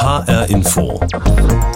HR 0.00 0.48
Info. 0.48 0.98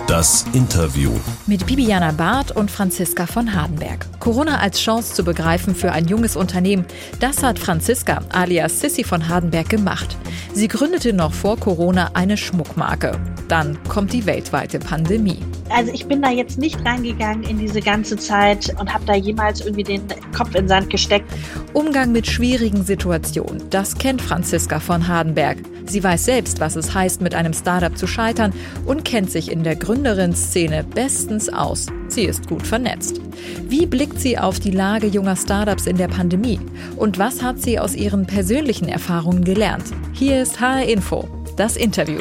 Das 0.07 0.47
Interview. 0.55 1.11
Mit 1.47 1.67
Bibiana 1.67 2.11
Barth 2.11 2.53
und 2.53 2.71
Franziska 2.71 3.27
von 3.27 3.55
Hardenberg. 3.55 4.07
Corona 4.19 4.61
als 4.61 4.81
Chance 4.81 5.13
zu 5.13 5.25
begreifen 5.25 5.75
für 5.75 5.93
ein 5.93 6.09
junges 6.09 6.35
Unternehmen, 6.35 6.87
das 7.21 7.43
hat 7.43 7.59
Franziska 7.59 8.23
alias 8.33 8.81
Sissy 8.81 9.05
von 9.05 9.29
Hardenberg 9.29 9.69
gemacht. 9.69 10.17
Sie 10.55 10.69
gründete 10.69 11.13
noch 11.13 11.35
vor 11.35 11.59
Corona 11.59 12.13
eine 12.15 12.39
Schmuckmarke. 12.39 13.21
Dann 13.49 13.79
kommt 13.89 14.15
die 14.15 14.25
weltweite 14.25 14.79
Pandemie. 14.79 15.41
Also 15.69 15.93
ich 15.93 16.07
bin 16.07 16.23
da 16.23 16.31
jetzt 16.31 16.59
nicht 16.59 16.83
reingegangen 16.83 17.43
in 17.43 17.59
diese 17.59 17.83
ganze 17.83 18.17
Zeit 18.17 18.75
und 18.81 18.93
habe 18.93 19.05
da 19.05 19.17
jemals 19.17 19.61
irgendwie 19.61 19.83
den 19.83 20.03
Kopf 20.35 20.49
in 20.55 20.63
den 20.63 20.69
Sand 20.69 20.89
gesteckt. 20.89 21.31
Umgang 21.75 22.11
mit 22.13 22.27
schwierigen 22.27 22.85
Situationen, 22.85 23.69
das 23.69 23.99
kennt 23.99 24.23
Franziska 24.23 24.81
von 24.81 25.09
Hardenberg. 25.09 25.59
Sie 25.87 26.03
weiß 26.03 26.25
selbst, 26.25 26.61
was 26.61 26.77
es 26.77 26.95
heißt, 26.95 27.21
mit 27.21 27.35
einem 27.35 27.53
Startup 27.53 27.97
zu 27.97 28.07
scheitern 28.15 28.53
und 28.87 29.05
kennt 29.05 29.31
sich 29.31 29.51
in 29.51 29.65
der 29.65 29.77
Gründerin-Szene 29.77 30.85
bestens 30.85 31.49
aus. 31.49 31.87
Sie 32.09 32.25
ist 32.25 32.49
gut 32.49 32.67
vernetzt. 32.67 33.21
Wie 33.69 33.87
blickt 33.87 34.21
sie 34.21 34.39
auf 34.39 34.61
die 34.61 34.71
Lage 34.71 35.09
junger 35.09 35.37
Startups 35.37 35.87
in 35.87 35.97
der 35.97 36.09
Pandemie? 36.09 36.61
Und 36.97 37.19
was 37.19 37.43
hat 37.43 37.61
sie 37.61 37.79
aus 37.79 37.95
ihren 37.95 38.27
persönlichen 38.27 38.89
Erfahrungen 38.89 39.45
gelernt? 39.45 39.85
Hier 40.13 40.41
ist 40.41 40.61
HR 40.61 40.85
Info, 40.85 41.29
das 41.57 41.77
Interview. 41.77 42.21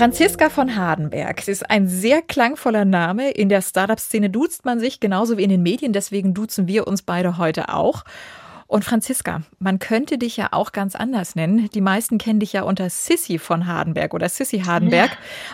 Franziska 0.00 0.48
von 0.48 0.76
Hardenberg. 0.76 1.46
Ist 1.46 1.68
ein 1.68 1.86
sehr 1.86 2.22
klangvoller 2.22 2.86
Name. 2.86 3.32
In 3.32 3.50
der 3.50 3.60
Startup-Szene 3.60 4.30
duzt 4.30 4.64
man 4.64 4.80
sich 4.80 4.98
genauso 4.98 5.36
wie 5.36 5.42
in 5.42 5.50
den 5.50 5.62
Medien, 5.62 5.92
deswegen 5.92 6.32
duzen 6.32 6.66
wir 6.66 6.86
uns 6.86 7.02
beide 7.02 7.36
heute 7.36 7.68
auch. 7.68 8.04
Und 8.70 8.84
Franziska, 8.84 9.42
man 9.58 9.80
könnte 9.80 10.16
dich 10.16 10.36
ja 10.36 10.50
auch 10.52 10.70
ganz 10.70 10.94
anders 10.94 11.34
nennen. 11.34 11.68
Die 11.70 11.80
meisten 11.80 12.18
kennen 12.18 12.38
dich 12.38 12.52
ja 12.52 12.62
unter 12.62 12.88
Sissy 12.88 13.40
von 13.40 13.66
Hardenberg 13.66 14.14
oder 14.14 14.28
Sissy 14.28 14.60
Hardenberg. 14.60 15.10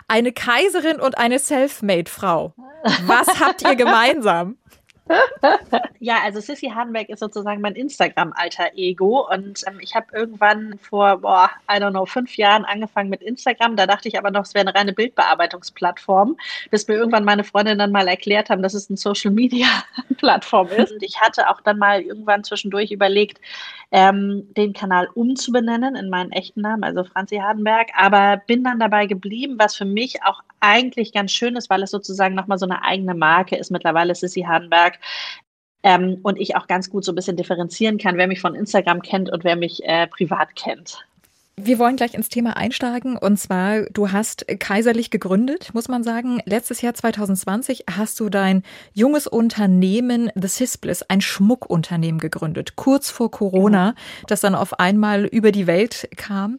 Eine 0.06 0.33
Kaiserin 0.33 1.00
und 1.00 1.17
eine 1.17 1.39
Selfmade-Frau. 1.39 2.53
Was 3.06 3.41
habt 3.41 3.62
ihr 3.62 3.75
gemeinsam? 3.75 4.58
Ja, 6.01 6.17
also 6.25 6.41
Sissy 6.41 6.69
Hardenberg 6.69 7.09
ist 7.09 7.21
sozusagen 7.21 7.61
mein 7.61 7.75
Instagram-Alter-Ego 7.75 9.29
und 9.33 9.63
ähm, 9.67 9.79
ich 9.81 9.95
habe 9.95 10.07
irgendwann 10.13 10.79
vor, 10.81 11.19
boah, 11.19 11.51
I 11.71 11.77
don't 11.77 11.91
know, 11.91 12.07
fünf 12.07 12.37
Jahren 12.37 12.65
angefangen 12.65 13.09
mit 13.09 13.23
Instagram. 13.23 13.77
Da 13.77 13.87
dachte 13.87 14.09
ich 14.09 14.19
aber 14.19 14.31
noch, 14.31 14.43
es 14.43 14.55
wäre 14.55 14.67
eine 14.67 14.75
reine 14.77 14.93
Bildbearbeitungsplattform, 14.93 16.37
bis 16.71 16.89
mir 16.89 16.95
irgendwann 16.95 17.25
meine 17.25 17.45
Freundinnen 17.45 17.79
dann 17.79 17.93
mal 17.93 18.09
erklärt 18.09 18.51
haben, 18.51 18.63
dass 18.63 18.75
es 18.75 18.91
eine 18.91 18.97
Social-Media-Plattform 18.97 20.69
ist. 20.77 20.93
Und 20.93 21.03
ich 21.03 21.20
hatte 21.20 21.48
auch 21.51 21.61
dann 21.61 21.79
mal 21.79 22.01
irgendwann 22.01 22.43
zwischendurch 22.43 22.91
überlegt, 22.91 23.41
ähm, 23.93 24.48
den 24.57 24.73
Kanal 24.73 25.09
umzubenennen 25.15 25.95
in 25.95 26.11
meinen 26.11 26.33
echten 26.33 26.63
Namen, 26.63 26.83
also 26.83 27.05
Franzi 27.05 27.37
Hardenberg, 27.37 27.89
aber 27.97 28.43
bin 28.47 28.65
dann 28.65 28.81
dabei 28.81 29.07
geblieben, 29.07 29.57
was 29.59 29.77
für 29.77 29.85
mich 29.85 30.23
auch 30.25 30.43
eigentlich 30.61 31.13
ganz 31.13 31.33
schön 31.33 31.55
ist, 31.55 31.70
weil 31.70 31.83
es 31.83 31.91
sozusagen 31.91 32.35
nochmal 32.35 32.59
so 32.59 32.67
eine 32.67 32.83
eigene 32.83 33.15
Marke 33.15 33.57
ist. 33.57 33.70
Mittlerweile 33.70 34.13
ist 34.13 34.20
Sissy 34.20 34.43
Hardenberg. 34.43 34.95
Ähm, 35.83 36.19
und 36.22 36.39
ich 36.39 36.56
auch 36.56 36.66
ganz 36.66 36.91
gut 36.91 37.05
so 37.05 37.12
ein 37.12 37.14
bisschen 37.14 37.36
differenzieren 37.36 37.98
kann, 37.98 38.16
wer 38.16 38.27
mich 38.27 38.41
von 38.41 38.55
Instagram 38.55 39.02
kennt 39.02 39.30
und 39.30 39.44
wer 39.44 39.56
mich 39.56 39.84
äh, 39.84 40.06
privat 40.06 40.56
kennt. 40.56 41.06
Wir 41.58 41.78
wollen 41.78 41.97
gleich 41.97 42.12
ins 42.12 42.28
Thema 42.28 42.58
einsteigen. 42.58 43.17
Und 43.17 43.39
zwar, 43.39 43.84
du 43.84 44.12
hast 44.12 44.44
kaiserlich 44.58 45.08
gegründet, 45.08 45.70
muss 45.72 45.89
man 45.89 46.05
sagen. 46.05 46.42
Letztes 46.44 46.83
Jahr 46.83 46.92
2020 46.92 47.84
hast 47.91 48.20
du 48.20 48.28
dein 48.28 48.62
junges 48.92 49.27
Unternehmen 49.27 50.30
The 50.34 50.48
Sisbliss, 50.48 51.02
ein 51.05 51.22
Schmuckunternehmen 51.22 52.20
gegründet, 52.20 52.77
kurz 52.77 53.08
vor 53.08 53.30
Corona, 53.30 53.92
genau. 53.92 54.27
das 54.27 54.42
dann 54.42 54.55
auf 54.55 54.78
einmal 54.78 55.24
über 55.24 55.50
die 55.50 55.67
Welt 55.67 56.11
kam. 56.17 56.58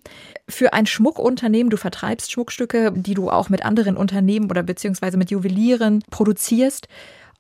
Für 0.50 0.74
ein 0.74 0.88
Schmuckunternehmen, 0.88 1.70
du 1.70 1.78
vertreibst 1.78 2.32
Schmuckstücke, 2.32 2.92
die 2.96 3.14
du 3.14 3.30
auch 3.30 3.50
mit 3.50 3.64
anderen 3.64 3.98
Unternehmen 3.98 4.50
oder 4.50 4.64
beziehungsweise 4.64 5.18
mit 5.18 5.30
Juwelieren 5.30 6.04
produzierst. 6.10 6.88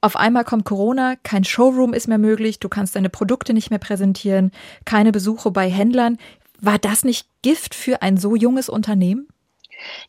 Auf 0.01 0.15
einmal 0.15 0.43
kommt 0.43 0.65
Corona, 0.65 1.15
kein 1.23 1.43
Showroom 1.43 1.93
ist 1.93 2.07
mehr 2.07 2.19
möglich, 2.19 2.59
du 2.59 2.69
kannst 2.69 2.95
deine 2.95 3.09
Produkte 3.09 3.53
nicht 3.53 3.71
mehr 3.71 3.79
präsentieren, 3.79 4.51
keine 4.85 5.11
Besuche 5.11 5.49
bei 5.49 5.69
Händlern. 5.69 6.17
War 6.59 6.77
das 6.77 7.03
nicht 7.03 7.27
Gift 7.41 7.73
für 7.73 8.01
ein 8.01 8.17
so 8.17 8.35
junges 8.35 8.69
Unternehmen? 8.69 9.27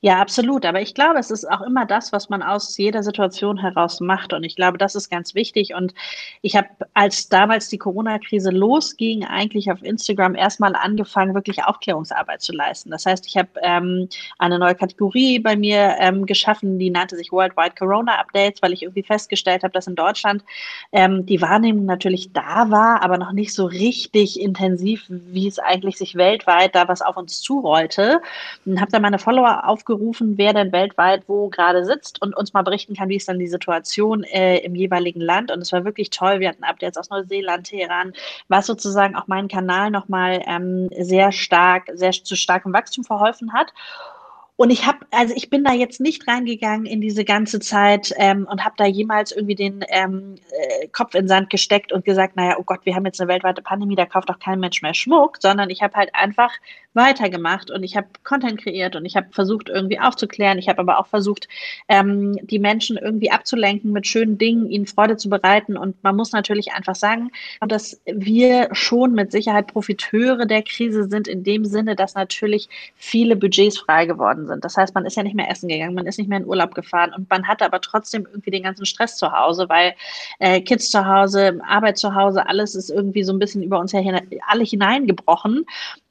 Ja, 0.01 0.21
absolut. 0.21 0.65
Aber 0.65 0.81
ich 0.81 0.95
glaube, 0.95 1.19
es 1.19 1.31
ist 1.31 1.51
auch 1.51 1.61
immer 1.62 1.87
das, 1.87 2.12
was 2.12 2.29
man 2.29 2.43
aus 2.43 2.77
jeder 2.77 3.03
Situation 3.03 3.59
heraus 3.59 4.01
macht. 4.01 4.33
Und 4.33 4.45
ich 4.45 4.56
glaube, 4.56 4.79
das 4.79 4.95
ist 4.95 5.11
ganz 5.11 5.34
wichtig. 5.34 5.75
Und 5.75 5.95
ich 6.43 6.56
habe, 6.56 6.69
als 6.95 7.29
damals 7.29 7.69
die 7.69 7.78
Corona-Krise 7.78 8.51
losging, 8.51 9.25
eigentlich 9.25 9.71
auf 9.71 9.83
Instagram 9.83 10.34
erstmal 10.34 10.75
angefangen, 10.75 11.34
wirklich 11.34 11.65
Aufklärungsarbeit 11.65 12.43
zu 12.43 12.53
leisten. 12.53 12.91
Das 12.91 13.07
heißt, 13.07 13.27
ich 13.27 13.37
habe 13.37 13.49
ähm, 13.62 14.09
eine 14.39 14.59
neue 14.59 14.75
Kategorie 14.75 15.39
bei 15.39 15.57
mir 15.57 15.97
ähm, 15.99 16.27
geschaffen, 16.27 16.78
die 16.78 16.91
nannte 16.91 17.17
sich 17.17 17.33
Worldwide 17.33 17.75
Corona 17.78 18.19
Updates, 18.19 18.62
weil 18.62 18.73
ich 18.73 18.83
irgendwie 18.83 19.03
festgestellt 19.03 19.62
habe, 19.62 19.73
dass 19.73 19.87
in 19.87 19.95
Deutschland 19.95 20.45
ähm, 20.93 21.27
die 21.27 21.41
Wahrnehmung 21.41 21.84
natürlich 21.84 22.33
da 22.33 22.71
war, 22.71 23.03
aber 23.03 23.19
noch 23.19 23.33
nicht 23.33 23.53
so 23.53 23.67
richtig 23.67 24.41
intensiv, 24.41 25.05
wie 25.09 25.49
es 25.49 25.59
eigentlich 25.59 25.99
sich 25.99 26.15
weltweit 26.15 26.75
da 26.75 26.89
was 26.89 27.03
auf 27.03 27.17
uns 27.17 27.41
zurollte. 27.41 28.21
Und 28.65 28.81
habe 28.81 28.91
dann 28.91 29.03
meine 29.03 29.19
Follower 29.19 29.58
aufgerufen, 29.65 30.39
wer 30.39 30.53
denn 30.53 30.73
weltweit 30.73 31.25
wo 31.27 31.49
gerade 31.49 31.85
sitzt 31.85 32.21
und 32.23 32.37
uns 32.37 32.53
mal 32.53 32.63
berichten 32.63 32.95
kann, 32.95 33.09
wie 33.09 33.17
ist 33.17 33.29
dann 33.29 33.39
die 33.39 33.49
Situation 33.49 34.25
äh, 34.25 34.59
im 34.59 34.75
jeweiligen 34.75 35.21
Land. 35.21 35.51
Und 35.51 35.61
es 35.61 35.73
war 35.73 35.85
wirklich 35.85 36.11
toll. 36.11 36.41
Wir 36.41 36.49
hatten 36.49 36.65
Updates 36.65 36.97
aus 36.97 37.11
Neuseeland, 37.11 37.67
Teheran, 37.67 38.13
was 38.49 38.67
sozusagen 38.67 39.17
auch 39.17 39.27
meinen 39.27 39.49
Kanal 39.49 39.91
nochmal 39.91 40.43
ähm, 40.47 40.89
sehr 40.97 41.33
stark, 41.33 41.91
sehr 41.95 42.13
zu 42.13 42.37
starkem 42.37 42.73
Wachstum 42.73 43.05
verholfen 43.05 43.53
hat. 43.53 43.73
Und 44.61 44.71
ich 44.71 44.87
habe, 44.87 44.99
also 45.13 45.33
ich 45.37 45.51
bin 45.51 45.63
da 45.63 45.73
jetzt 45.73 46.01
nicht 46.01 46.27
reingegangen 46.27 46.85
in 46.85 47.01
diese 47.01 47.25
ganze 47.25 47.61
Zeit 47.61 48.13
ähm, 48.17 48.45
und 48.51 48.65
habe 48.65 48.75
da 48.77 48.87
jemals 48.87 49.31
irgendwie 49.31 49.55
den 49.55 49.85
ähm, 49.89 50.35
äh, 50.51 50.89
Kopf 50.89 51.15
in 51.15 51.23
den 51.23 51.29
Sand 51.29 51.49
gesteckt 51.49 51.93
und 51.93 52.05
gesagt, 52.05 52.35
naja, 52.35 52.57
oh 52.59 52.65
Gott, 52.65 52.81
wir 52.83 52.97
haben 52.97 53.07
jetzt 53.07 53.21
eine 53.21 53.29
weltweite 53.29 53.63
Pandemie, 53.63 53.95
da 53.95 54.05
kauft 54.05 54.29
doch 54.29 54.41
kein 54.41 54.59
Mensch 54.59 54.83
mehr 54.83 54.95
Schmuck, 54.95 55.37
sondern 55.41 55.71
ich 55.71 55.81
habe 55.81 55.95
halt 55.95 56.13
einfach 56.13 56.51
weitergemacht 56.93 57.71
und 57.71 57.85
ich 57.85 57.97
habe 57.97 58.09
Content 58.25 58.61
kreiert 58.61 58.97
und 58.97 59.05
ich 59.05 59.15
habe 59.15 59.29
versucht, 59.31 59.69
irgendwie 59.69 60.01
aufzuklären. 60.01 60.59
Ich 60.59 60.69
habe 60.69 60.81
aber 60.81 60.99
auch 60.99 61.07
versucht, 61.07 61.47
ähm, 61.89 62.37
die 62.43 62.59
Menschen 62.59 62.97
irgendwie 62.97 63.31
abzulenken 63.31 63.93
mit 63.93 64.09
schönen 64.09 64.39
Dingen, 64.39 64.69
ihnen 64.69 64.87
Freude 64.87 65.17
zu 65.17 65.29
bereiten. 65.31 65.77
Und 65.77 66.03
man 66.03 66.17
muss 66.17 66.33
natürlich 66.33 66.73
einfach 66.73 66.97
sagen, 66.97 67.31
dass 67.61 68.01
wir 68.07 68.71
schon 68.73 69.13
mit 69.13 69.31
Sicherheit 69.31 69.69
Profiteure 69.69 70.47
der 70.47 70.63
Krise 70.63 71.05
sind, 71.05 71.29
in 71.29 71.45
dem 71.45 71.65
Sinne, 71.65 71.95
dass 71.95 72.17
natürlich 72.17 72.69
viele 72.97 73.37
Budgets 73.37 73.79
frei 73.79 74.07
geworden 74.07 74.47
sind 74.47 74.47
sind. 74.48 74.64
Das 74.64 74.76
heißt, 74.76 74.94
man 74.94 75.06
ist 75.06 75.16
ja 75.16 75.22
nicht 75.22 75.36
mehr 75.36 75.50
essen 75.50 75.69
gegangen, 75.69 75.94
man 75.94 76.06
ist 76.06 76.19
nicht 76.19 76.28
mehr 76.28 76.38
in 76.38 76.47
Urlaub 76.47 76.75
gefahren 76.75 77.12
und 77.16 77.31
man 77.31 77.47
hatte 77.47 77.64
aber 77.64 77.81
trotzdem 77.81 78.26
irgendwie 78.26 78.50
den 78.50 78.64
ganzen 78.64 78.86
Stress 78.86 79.16
zu 79.16 79.31
Hause, 79.31 79.69
weil 79.69 79.94
äh, 80.41 80.60
Kids 80.60 80.91
zu 80.91 81.06
Hause, 81.06 81.60
Arbeit 81.66 81.98
zu 81.98 82.14
Hause, 82.14 82.47
alles 82.47 82.75
ist 82.75 82.91
irgendwie 82.91 83.22
so 83.22 83.32
ein 83.32 83.38
bisschen 83.38 83.62
über 83.62 83.78
uns 83.78 83.92
her 83.92 84.22
alle 84.47 84.64
hineingebrochen. 84.64 85.64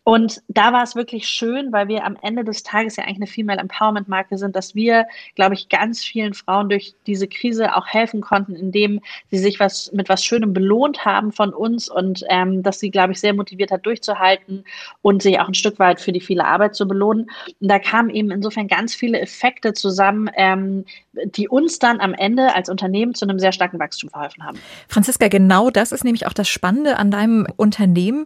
Und 0.07 0.41
da 0.47 0.71
war 0.71 0.83
es 0.83 0.95
wirklich 0.95 1.27
schön, 1.27 1.73
weil 1.73 1.89
wir 1.89 2.05
am 2.05 2.15
Ende 2.21 2.45
des 2.45 2.63
Tages 2.63 2.95
ja 2.95 3.03
eigentlich 3.03 3.17
eine 3.17 3.27
Female 3.27 3.59
Empowerment 3.59 4.07
Marke 4.07 4.37
sind, 4.37 4.55
dass 4.55 4.73
wir, 4.73 5.05
glaube 5.35 5.53
ich, 5.53 5.67
ganz 5.67 6.01
vielen 6.01 6.33
Frauen 6.33 6.69
durch 6.69 6.95
diese 7.07 7.27
Krise 7.27 7.75
auch 7.75 7.87
helfen 7.87 8.21
konnten, 8.21 8.55
indem 8.55 9.01
sie 9.31 9.37
sich 9.37 9.59
was 9.59 9.91
mit 9.91 10.07
was 10.07 10.23
Schönem 10.23 10.53
belohnt 10.53 11.03
haben 11.03 11.33
von 11.33 11.53
uns 11.53 11.89
und 11.89 12.23
ähm, 12.29 12.63
dass 12.63 12.79
sie, 12.79 12.89
glaube 12.89 13.11
ich, 13.11 13.19
sehr 13.19 13.33
motiviert 13.33 13.69
hat, 13.69 13.85
durchzuhalten 13.85 14.63
und 15.01 15.23
sich 15.23 15.41
auch 15.41 15.49
ein 15.49 15.53
Stück 15.53 15.77
weit 15.77 15.99
für 15.99 16.13
die 16.13 16.21
viele 16.21 16.45
Arbeit 16.45 16.75
zu 16.75 16.87
belohnen. 16.87 17.29
Und 17.59 17.67
da 17.69 17.77
kamen 17.77 18.09
eben 18.09 18.31
insofern 18.31 18.69
ganz 18.69 18.95
viele 18.95 19.19
Effekte 19.19 19.73
zusammen, 19.73 20.29
ähm, 20.37 20.85
die 21.25 21.49
uns 21.49 21.79
dann 21.79 21.99
am 21.99 22.13
Ende 22.13 22.55
als 22.55 22.69
Unternehmen 22.69 23.13
zu 23.13 23.25
einem 23.25 23.39
sehr 23.39 23.51
starken 23.51 23.77
Wachstum 23.77 24.09
verholfen 24.09 24.45
haben. 24.45 24.57
Franziska, 24.87 25.27
genau 25.27 25.69
das 25.69 25.91
ist 25.91 26.05
nämlich 26.05 26.27
auch 26.27 26.33
das 26.33 26.47
Spannende 26.47 26.97
an 26.97 27.11
deinem 27.11 27.45
Unternehmen. 27.57 28.25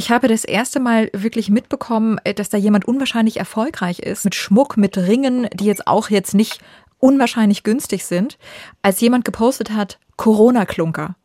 Ich 0.00 0.10
habe 0.10 0.28
das 0.28 0.44
erste 0.44 0.80
Mal 0.80 1.10
wirklich 1.12 1.50
mitbekommen, 1.50 2.16
äh, 2.24 2.32
dass 2.32 2.48
da 2.48 2.56
jemand 2.56 2.86
unwahrscheinlich 2.86 3.36
erfolgreich 3.36 3.98
ist 3.98 4.24
mit 4.24 4.34
Schmuck, 4.34 4.78
mit 4.78 4.96
Ringen, 4.96 5.46
die 5.52 5.66
jetzt 5.66 5.86
auch 5.86 6.08
jetzt 6.08 6.32
nicht 6.32 6.58
unwahrscheinlich 7.00 7.64
günstig 7.64 8.06
sind, 8.06 8.38
als 8.80 9.02
jemand 9.02 9.26
gepostet 9.26 9.72
hat, 9.72 9.98
Corona-Klunker. 10.16 11.16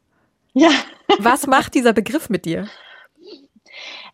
Ja. 0.52 0.72
Was 1.20 1.48
macht 1.48 1.74
dieser 1.74 1.94
Begriff 1.94 2.30
mit 2.30 2.44
dir? 2.44 2.68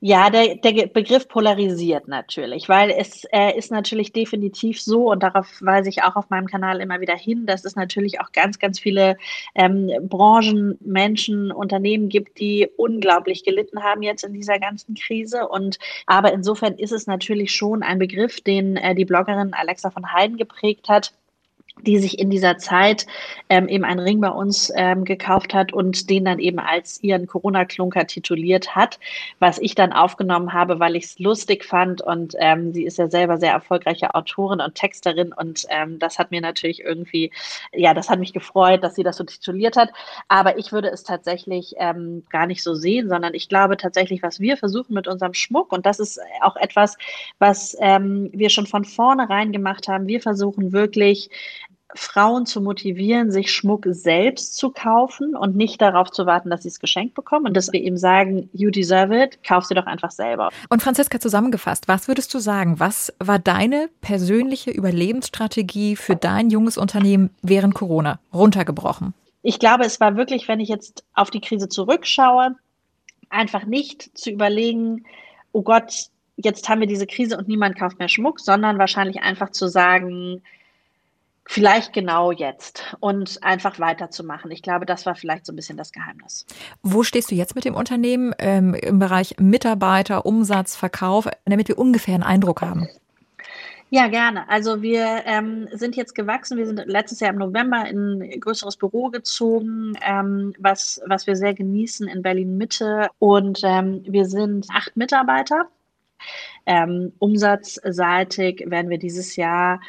Ja, 0.03 0.31
der, 0.31 0.56
der 0.56 0.88
Begriff 0.88 1.27
polarisiert 1.27 2.07
natürlich, 2.07 2.68
weil 2.68 2.89
es 2.89 3.24
äh, 3.25 3.56
ist 3.56 3.69
natürlich 3.69 4.12
definitiv 4.12 4.81
so, 4.81 5.12
und 5.12 5.21
darauf 5.21 5.62
weise 5.62 5.89
ich 5.89 6.01
auch 6.01 6.15
auf 6.15 6.31
meinem 6.31 6.48
Kanal 6.48 6.81
immer 6.81 7.01
wieder 7.01 7.15
hin, 7.15 7.45
dass 7.45 7.65
es 7.65 7.75
natürlich 7.75 8.19
auch 8.19 8.31
ganz, 8.31 8.57
ganz 8.57 8.80
viele 8.80 9.15
ähm, 9.53 9.92
Branchen, 10.01 10.75
Menschen, 10.81 11.51
Unternehmen 11.51 12.09
gibt, 12.09 12.39
die 12.39 12.68
unglaublich 12.77 13.44
gelitten 13.44 13.83
haben 13.83 14.01
jetzt 14.01 14.24
in 14.24 14.33
dieser 14.33 14.57
ganzen 14.57 14.95
Krise. 14.95 15.48
Und 15.48 15.77
aber 16.07 16.33
insofern 16.33 16.74
ist 16.80 16.92
es 16.92 17.06
natürlich 17.06 17.54
schon 17.54 17.83
ein 17.83 18.00
Begriff, 18.00 18.42
den 18.42 18.77
äh, 18.77 18.95
die 18.95 19.06
Bloggerin 19.06 19.54
Alexa 19.54 19.92
von 19.92 20.12
Heiden 20.12 20.38
geprägt 20.38 20.89
hat 20.89 21.13
die 21.79 21.97
sich 22.00 22.19
in 22.19 22.29
dieser 22.29 22.57
Zeit 22.57 23.07
ähm, 23.50 23.68
eben 23.68 23.83
einen 23.83 24.00
Ring 24.00 24.21
bei 24.21 24.29
uns 24.29 24.71
ähm, 24.75 25.03
gekauft 25.06 25.53
hat 25.53 25.73
und 25.73 26.09
den 26.09 26.25
dann 26.25 26.39
eben 26.39 26.59
als 26.59 27.01
ihren 27.01 27.27
Corona-Klunker 27.27 28.07
tituliert 28.07 28.75
hat, 28.75 29.00
was 29.39 29.57
ich 29.57 29.73
dann 29.73 29.94
aufgenommen 29.94 30.53
habe, 30.53 30.79
weil 30.79 30.95
ich 30.95 31.06
es 31.06 31.19
lustig 31.19 31.65
fand 31.65 32.01
und 32.01 32.35
ähm, 32.39 32.73
sie 32.73 32.85
ist 32.85 32.97
ja 32.97 33.09
selber 33.09 33.38
sehr 33.38 33.53
erfolgreiche 33.53 34.13
Autorin 34.13 34.62
und 34.62 34.75
Texterin 34.75 35.33
und 35.33 35.65
ähm, 35.69 35.97
das 35.97 36.19
hat 36.19 36.31
mir 36.31 36.41
natürlich 36.41 36.81
irgendwie, 36.81 37.31
ja, 37.73 37.94
das 37.94 38.09
hat 38.09 38.19
mich 38.19 38.33
gefreut, 38.33 38.83
dass 38.83 38.95
sie 38.95 39.03
das 39.03 39.18
so 39.18 39.23
tituliert 39.23 39.77
hat, 39.77 39.89
aber 40.27 40.57
ich 40.57 40.71
würde 40.71 40.89
es 40.89 41.03
tatsächlich 41.03 41.75
ähm, 41.77 42.23
gar 42.29 42.45
nicht 42.47 42.63
so 42.63 42.75
sehen, 42.75 43.09
sondern 43.09 43.33
ich 43.33 43.50
glaube 43.50 43.77
tatsächlich, 43.77 44.21
was 44.21 44.39
wir 44.39 44.57
versuchen 44.57 44.94
mit 44.94 45.07
unserem 45.07 45.33
Schmuck 45.33 45.71
und 45.71 45.85
das 45.85 46.00
ist 46.00 46.19
auch 46.41 46.57
etwas, 46.57 46.97
was 47.39 47.75
ähm, 47.79 48.29
wir 48.33 48.50
schon 48.50 48.68
von 48.68 48.85
vornherein 48.85 49.51
gemacht 49.51 49.88
haben, 49.88 50.07
wir 50.07 50.21
versuchen 50.21 50.73
wirklich 50.73 51.29
Frauen 51.96 52.46
zu 52.46 52.62
motivieren, 52.62 53.32
sich 53.32 53.52
Schmuck 53.52 53.86
selbst 53.90 54.58
zu 54.58 54.72
kaufen 54.72 55.36
und 55.36 55.56
nicht 55.56 55.82
darauf 55.82 56.12
zu 56.12 56.26
warten, 56.26 56.50
dass 56.50 56.64
sie 56.64 56.70
es 56.70 56.80
geschenkt 56.80 57.16
bekommen 57.16 57.48
und 57.48 57.58
dass 57.58 57.72
wir 57.72 57.82
ihm 57.82 57.98
sagen, 57.98 58.50
you 58.54 58.70
deserve 58.70 59.16
it, 59.16 59.44
kauf 59.44 59.66
sie 59.66 59.74
doch 59.74 59.86
einfach 59.86 60.12
selber. 60.12 60.50
Und 60.70 60.82
Franziska 60.82 61.20
zusammengefasst, 61.20 61.88
was 61.88 62.08
würdest 62.08 62.34
du 62.34 62.40
sagen? 62.40 62.80
Was 62.80 63.14
war 63.20 63.40
deine 63.40 63.90
persönliche 64.02 64.72
Überlebensstrategie 64.72 65.96
für 65.96 66.16
dein 66.16 66.50
junges 66.50 66.78
Unternehmen 66.78 67.32
während 67.42 67.74
Corona? 67.74 68.20
Runtergebrochen. 68.34 69.14
Ich 69.44 69.60
glaube, 69.60 69.86
es 69.86 70.00
war 70.00 70.16
wirklich, 70.16 70.48
wenn 70.48 70.60
ich 70.60 70.70
jetzt 70.70 71.04
auf 71.14 71.32
die 71.32 71.42
Krise 71.42 71.68
zurückschaue, 71.68 72.56
einfach 73.30 73.66
nicht 73.66 74.18
zu 74.18 74.30
überlegen, 74.30 75.06
oh 75.52 75.64
Gott, 75.64 76.08
jetzt 76.36 76.70
haben 76.70 76.80
wir 76.80 76.88
diese 76.88 77.08
Krise 77.08 77.38
und 77.38 77.48
niemand 77.48 77.78
kauft 77.78 78.00
mehr 78.00 78.10
Schmuck, 78.10 78.40
sondern 78.40 78.78
wahrscheinlich 78.78 79.22
einfach 79.22 79.50
zu 79.50 79.68
sagen, 79.68 80.42
Vielleicht 81.51 81.92
genau 81.92 82.31
jetzt 82.31 82.95
und 83.01 83.44
einfach 83.44 83.77
weiterzumachen. 83.77 84.51
Ich 84.51 84.62
glaube, 84.62 84.86
das 84.86 85.06
war 85.06 85.15
vielleicht 85.15 85.45
so 85.45 85.51
ein 85.51 85.57
bisschen 85.57 85.75
das 85.75 85.92
Geheimnis. 85.92 86.45
Wo 86.81 87.03
stehst 87.03 87.30
du 87.30 87.36
jetzt 87.36 87.56
mit 87.56 87.65
dem 87.65 87.75
Unternehmen 87.75 88.33
ähm, 88.39 88.74
im 88.74 89.00
Bereich 89.00 89.36
Mitarbeiter, 89.38 90.25
Umsatz, 90.25 90.77
Verkauf, 90.77 91.27
damit 91.44 91.68
wir 91.68 91.77
ungefähr 91.77 92.13
einen 92.13 92.24
Eindruck 92.24 92.62
haben? 92.62 92.88
Ja, 93.89 94.07
gerne. 94.07 94.48
Also 94.48 94.81
wir 94.81 95.24
ähm, 95.25 95.68
sind 95.74 95.98
jetzt 95.98 96.15
gewachsen. 96.15 96.57
Wir 96.57 96.68
sind 96.68 96.86
letztes 96.86 97.19
Jahr 97.19 97.31
im 97.31 97.39
November 97.39 97.86
in 97.86 98.21
ein 98.21 98.39
größeres 98.39 98.77
Büro 98.77 99.09
gezogen, 99.09 99.97
ähm, 100.01 100.54
was, 100.57 101.01
was 101.06 101.27
wir 101.27 101.36
sehr 101.36 101.54
genießen 101.54 102.07
in 102.07 102.21
Berlin 102.21 102.56
Mitte. 102.56 103.09
Und 103.19 103.59
ähm, 103.65 104.06
wir 104.07 104.24
sind 104.24 104.68
acht 104.74 104.95
Mitarbeiter. 104.95 105.68
Ähm, 106.65 107.12
umsatzseitig 107.19 108.63
werden 108.68 108.89
wir 108.89 109.00
dieses 109.00 109.36
Jahr 109.36 109.81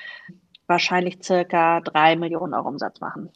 wahrscheinlich 0.66 1.18
circa 1.22 1.80
drei 1.80 2.16
Millionen 2.16 2.54
Euro 2.54 2.68
Umsatz 2.68 3.00
machen. 3.00 3.30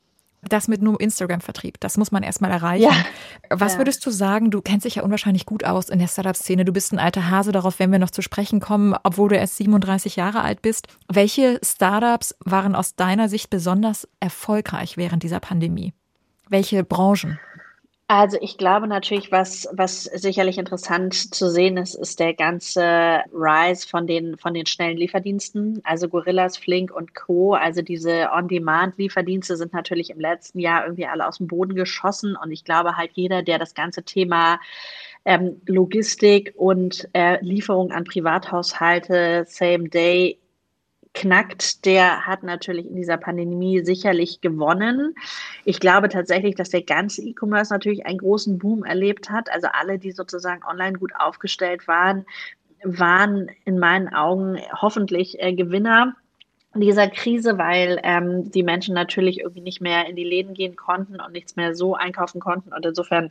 Das 0.48 0.68
mit 0.68 0.80
nur 0.80 1.00
Instagram-Vertrieb, 1.00 1.80
das 1.80 1.96
muss 1.96 2.12
man 2.12 2.22
erstmal 2.22 2.50
erreichen. 2.50 2.84
Ja. 2.84 3.04
Was 3.50 3.74
ja. 3.74 3.78
würdest 3.80 4.04
du 4.06 4.10
sagen? 4.10 4.50
Du 4.50 4.60
kennst 4.60 4.84
dich 4.84 4.96
ja 4.96 5.02
unwahrscheinlich 5.02 5.46
gut 5.46 5.64
aus 5.64 5.88
in 5.88 5.98
der 5.98 6.06
Startup-Szene. 6.06 6.64
Du 6.64 6.72
bist 6.72 6.92
ein 6.92 6.98
alter 6.98 7.30
Hase, 7.30 7.52
darauf 7.52 7.78
werden 7.78 7.90
wir 7.90 7.98
noch 7.98 8.10
zu 8.10 8.22
sprechen 8.22 8.60
kommen, 8.60 8.94
obwohl 9.02 9.28
du 9.28 9.36
erst 9.36 9.56
37 9.56 10.16
Jahre 10.16 10.42
alt 10.42 10.62
bist. 10.62 10.86
Welche 11.12 11.58
Startups 11.64 12.36
waren 12.44 12.74
aus 12.74 12.94
deiner 12.94 13.28
Sicht 13.28 13.50
besonders 13.50 14.08
erfolgreich 14.20 14.96
während 14.96 15.22
dieser 15.22 15.40
Pandemie? 15.40 15.94
Welche 16.48 16.84
Branchen? 16.84 17.40
Also 18.08 18.38
ich 18.40 18.56
glaube 18.56 18.86
natürlich, 18.86 19.32
was, 19.32 19.68
was 19.72 20.04
sicherlich 20.04 20.58
interessant 20.58 21.34
zu 21.34 21.50
sehen 21.50 21.76
ist, 21.76 21.96
ist 21.96 22.20
der 22.20 22.34
ganze 22.34 23.24
Rise 23.32 23.88
von 23.88 24.06
den, 24.06 24.38
von 24.38 24.54
den 24.54 24.64
schnellen 24.66 24.96
Lieferdiensten. 24.96 25.80
Also 25.82 26.08
Gorillas, 26.08 26.56
Flink 26.56 26.94
und 26.94 27.16
Co. 27.16 27.54
Also 27.54 27.82
diese 27.82 28.30
On-Demand-Lieferdienste 28.32 29.56
sind 29.56 29.72
natürlich 29.72 30.10
im 30.10 30.20
letzten 30.20 30.60
Jahr 30.60 30.84
irgendwie 30.84 31.06
alle 31.06 31.26
aus 31.26 31.38
dem 31.38 31.48
Boden 31.48 31.74
geschossen. 31.74 32.36
Und 32.40 32.52
ich 32.52 32.62
glaube 32.62 32.96
halt 32.96 33.10
jeder, 33.14 33.42
der 33.42 33.58
das 33.58 33.74
ganze 33.74 34.04
Thema 34.04 34.60
ähm, 35.24 35.60
Logistik 35.66 36.54
und 36.56 37.08
äh, 37.12 37.44
Lieferung 37.44 37.90
an 37.90 38.04
Privathaushalte, 38.04 39.46
Same 39.48 39.88
Day 39.88 40.38
knackt, 41.16 41.84
der 41.86 42.26
hat 42.26 42.42
natürlich 42.42 42.86
in 42.86 42.94
dieser 42.94 43.16
Pandemie 43.16 43.80
sicherlich 43.84 44.40
gewonnen. 44.42 45.14
Ich 45.64 45.80
glaube 45.80 46.08
tatsächlich, 46.08 46.54
dass 46.54 46.70
der 46.70 46.82
ganze 46.82 47.22
E-Commerce 47.22 47.72
natürlich 47.72 48.06
einen 48.06 48.18
großen 48.18 48.58
Boom 48.58 48.84
erlebt 48.84 49.30
hat. 49.30 49.50
Also 49.50 49.68
alle, 49.72 49.98
die 49.98 50.12
sozusagen 50.12 50.62
online 50.64 50.98
gut 50.98 51.12
aufgestellt 51.18 51.88
waren, 51.88 52.26
waren 52.84 53.50
in 53.64 53.78
meinen 53.78 54.08
Augen 54.08 54.60
hoffentlich 54.80 55.42
äh, 55.42 55.54
Gewinner 55.54 56.14
dieser 56.74 57.08
Krise, 57.08 57.56
weil 57.56 57.98
ähm, 58.02 58.50
die 58.50 58.62
Menschen 58.62 58.94
natürlich 58.94 59.40
irgendwie 59.40 59.62
nicht 59.62 59.80
mehr 59.80 60.06
in 60.06 60.14
die 60.14 60.24
Läden 60.24 60.52
gehen 60.52 60.76
konnten 60.76 61.18
und 61.18 61.32
nichts 61.32 61.56
mehr 61.56 61.74
so 61.74 61.94
einkaufen 61.94 62.38
konnten. 62.38 62.74
Und 62.74 62.84
insofern 62.84 63.30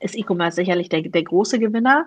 ist 0.00 0.14
E-Commerce 0.14 0.56
sicherlich 0.56 0.90
der, 0.90 1.00
der 1.00 1.22
große 1.22 1.58
Gewinner. 1.58 2.06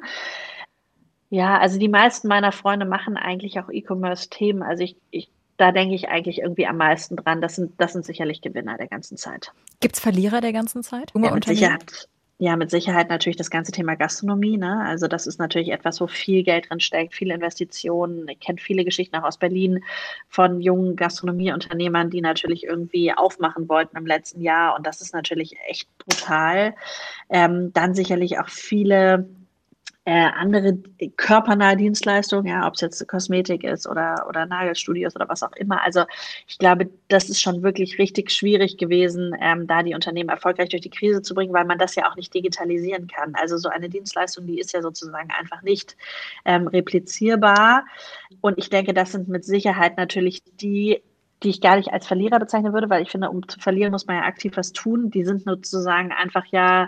Ja, 1.32 1.58
also 1.60 1.80
die 1.80 1.88
meisten 1.88 2.28
meiner 2.28 2.52
Freunde 2.52 2.86
machen 2.86 3.16
eigentlich 3.16 3.58
auch 3.58 3.70
E-Commerce-Themen. 3.70 4.62
Also 4.62 4.84
ich, 4.84 4.98
ich, 5.12 5.30
da 5.56 5.72
denke 5.72 5.96
ich 5.96 6.10
eigentlich 6.10 6.40
irgendwie 6.40 6.68
am 6.68 6.76
meisten 6.76 7.16
dran. 7.16 7.40
Das 7.40 7.56
sind, 7.56 7.72
das 7.80 7.94
sind 7.94 8.06
sicherlich 8.06 8.42
Gewinner 8.42 8.78
der 8.78 8.88
ganzen 8.88 9.16
Zeit. 9.16 9.54
Gibt 9.80 9.96
es 9.96 10.02
Verlierer 10.02 10.42
der 10.42 10.52
ganzen 10.52 10.84
Zeit? 10.84 11.14
Ja, 11.16 11.34
mit 11.34 11.46
Sicherheit. 11.46 12.10
Ja, 12.38 12.58
mit 12.58 12.70
Sicherheit 12.70 13.08
natürlich 13.08 13.38
das 13.38 13.50
ganze 13.50 13.72
Thema 13.72 13.96
Gastronomie. 13.96 14.58
Ne? 14.58 14.84
Also 14.84 15.08
das 15.08 15.26
ist 15.26 15.40
natürlich 15.40 15.72
etwas, 15.72 16.02
wo 16.02 16.08
viel 16.08 16.44
Geld 16.44 16.70
drin 16.70 16.82
steckt, 16.82 17.14
viele 17.14 17.34
Investitionen. 17.34 18.28
Ich 18.28 18.42
kenne 18.42 18.58
viele 18.58 18.84
Geschichten 18.84 19.16
auch 19.16 19.24
aus 19.24 19.38
Berlin 19.38 19.86
von 20.28 20.60
jungen 20.60 20.98
Gastronomieunternehmern, 20.98 22.10
die 22.10 22.20
natürlich 22.20 22.66
irgendwie 22.66 23.14
aufmachen 23.14 23.70
wollten 23.70 23.96
im 23.96 24.06
letzten 24.06 24.42
Jahr. 24.42 24.76
Und 24.76 24.86
das 24.86 25.00
ist 25.00 25.14
natürlich 25.14 25.56
echt 25.70 25.88
brutal. 26.00 26.76
Ähm, 27.30 27.72
dann 27.72 27.94
sicherlich 27.94 28.38
auch 28.40 28.50
viele 28.50 29.30
äh, 30.04 30.30
andere 30.36 30.78
körpernahe 31.16 31.78
Dienstleistungen, 31.78 32.48
ja, 32.48 32.68
ob 32.68 32.74
es 32.74 32.82
jetzt 32.82 33.08
Kosmetik 33.08 33.64
ist 33.64 33.88
oder, 33.88 34.26
oder 34.28 34.48
Nagelstudios 34.48 35.16
oder 35.16 35.30
was 35.30 35.44
auch 35.44 35.52
immer. 35.54 35.84
Also 35.84 36.06
ich 36.48 36.58
glaube, 36.58 36.90
das 37.08 37.30
ist 37.30 37.40
schon 37.40 37.62
wirklich 37.62 38.00
richtig 38.00 38.32
schwierig 38.32 38.78
gewesen, 38.78 39.36
ähm, 39.40 39.68
da 39.68 39.84
die 39.84 39.94
Unternehmen 39.94 40.30
erfolgreich 40.30 40.70
durch 40.70 40.82
die 40.82 40.90
Krise 40.90 41.22
zu 41.22 41.36
bringen, 41.36 41.54
weil 41.54 41.66
man 41.66 41.78
das 41.78 41.94
ja 41.96 42.10
auch 42.10 42.16
nicht 42.16 42.34
digitalisieren 42.34 43.08
kann. 43.08 43.36
Also 43.36 43.58
so 43.58 43.70
eine 43.70 43.90
Dienstleistung, 43.90 44.48
die 44.48 44.60
ist 44.60 44.74
ja 44.74 44.82
sozusagen 44.82 45.30
einfach 45.40 45.62
nicht 45.62 45.96
ähm, 46.46 46.68
replizierbar. 46.68 47.86
Und 48.42 48.58
ich 48.58 48.70
denke, 48.72 48.94
das 48.96 49.12
sind 49.12 49.28
mit 49.28 49.46
Sicherheit 49.46 49.98
natürlich 49.98 50.42
die 50.60 51.02
die 51.44 51.50
ich 51.50 51.60
gar 51.60 51.78
nicht 51.78 51.92
als 51.92 52.06
Verlierer 52.06 52.38
bezeichnen 52.38 52.72
würde, 52.72 52.90
weil 52.92 53.02
ich 53.02 53.10
finde, 53.10 53.32
um 53.32 53.48
zu 53.48 53.60
verlieren, 53.60 53.92
muss 53.92 54.06
man 54.06 54.18
ja 54.18 54.24
aktiv 54.26 54.54
was 54.58 54.74
tun. 54.74 55.10
Die 55.10 55.24
sind 55.24 55.42
sozusagen 55.42 56.12
einfach 56.12 56.46
ja 56.52 56.88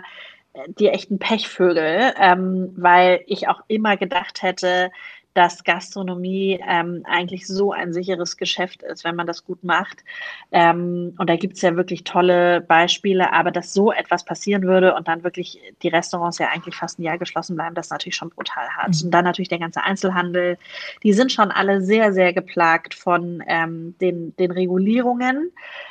die 0.66 0.88
echten 0.88 1.18
Pechvögel, 1.18 2.14
ähm, 2.18 2.72
weil 2.76 3.22
ich 3.26 3.48
auch 3.48 3.62
immer 3.68 3.96
gedacht 3.96 4.42
hätte, 4.42 4.90
dass 5.34 5.64
Gastronomie 5.64 6.60
ähm, 6.66 7.02
eigentlich 7.04 7.46
so 7.46 7.72
ein 7.72 7.92
sicheres 7.92 8.36
Geschäft 8.36 8.82
ist, 8.82 9.04
wenn 9.04 9.16
man 9.16 9.26
das 9.26 9.44
gut 9.44 9.64
macht. 9.64 10.04
Ähm, 10.52 11.14
und 11.18 11.28
da 11.28 11.36
gibt 11.36 11.56
es 11.56 11.62
ja 11.62 11.76
wirklich 11.76 12.04
tolle 12.04 12.60
Beispiele, 12.60 13.32
aber 13.32 13.50
dass 13.50 13.74
so 13.74 13.92
etwas 13.92 14.24
passieren 14.24 14.62
würde 14.62 14.94
und 14.94 15.08
dann 15.08 15.24
wirklich 15.24 15.60
die 15.82 15.88
Restaurants 15.88 16.38
ja 16.38 16.48
eigentlich 16.48 16.76
fast 16.76 16.98
ein 16.98 17.02
Jahr 17.02 17.18
geschlossen 17.18 17.56
bleiben, 17.56 17.74
das 17.74 17.86
ist 17.86 17.90
natürlich 17.90 18.14
schon 18.14 18.30
brutal 18.30 18.68
hart. 18.76 18.94
Mhm. 18.94 19.06
Und 19.06 19.10
dann 19.10 19.24
natürlich 19.24 19.48
der 19.48 19.58
ganze 19.58 19.82
Einzelhandel, 19.82 20.56
die 21.02 21.12
sind 21.12 21.32
schon 21.32 21.50
alle 21.50 21.82
sehr, 21.82 22.12
sehr 22.12 22.32
geplagt 22.32 22.94
von 22.94 23.42
ähm, 23.48 23.96
den, 24.00 24.36
den 24.36 24.52
Regulierungen. 24.52 25.50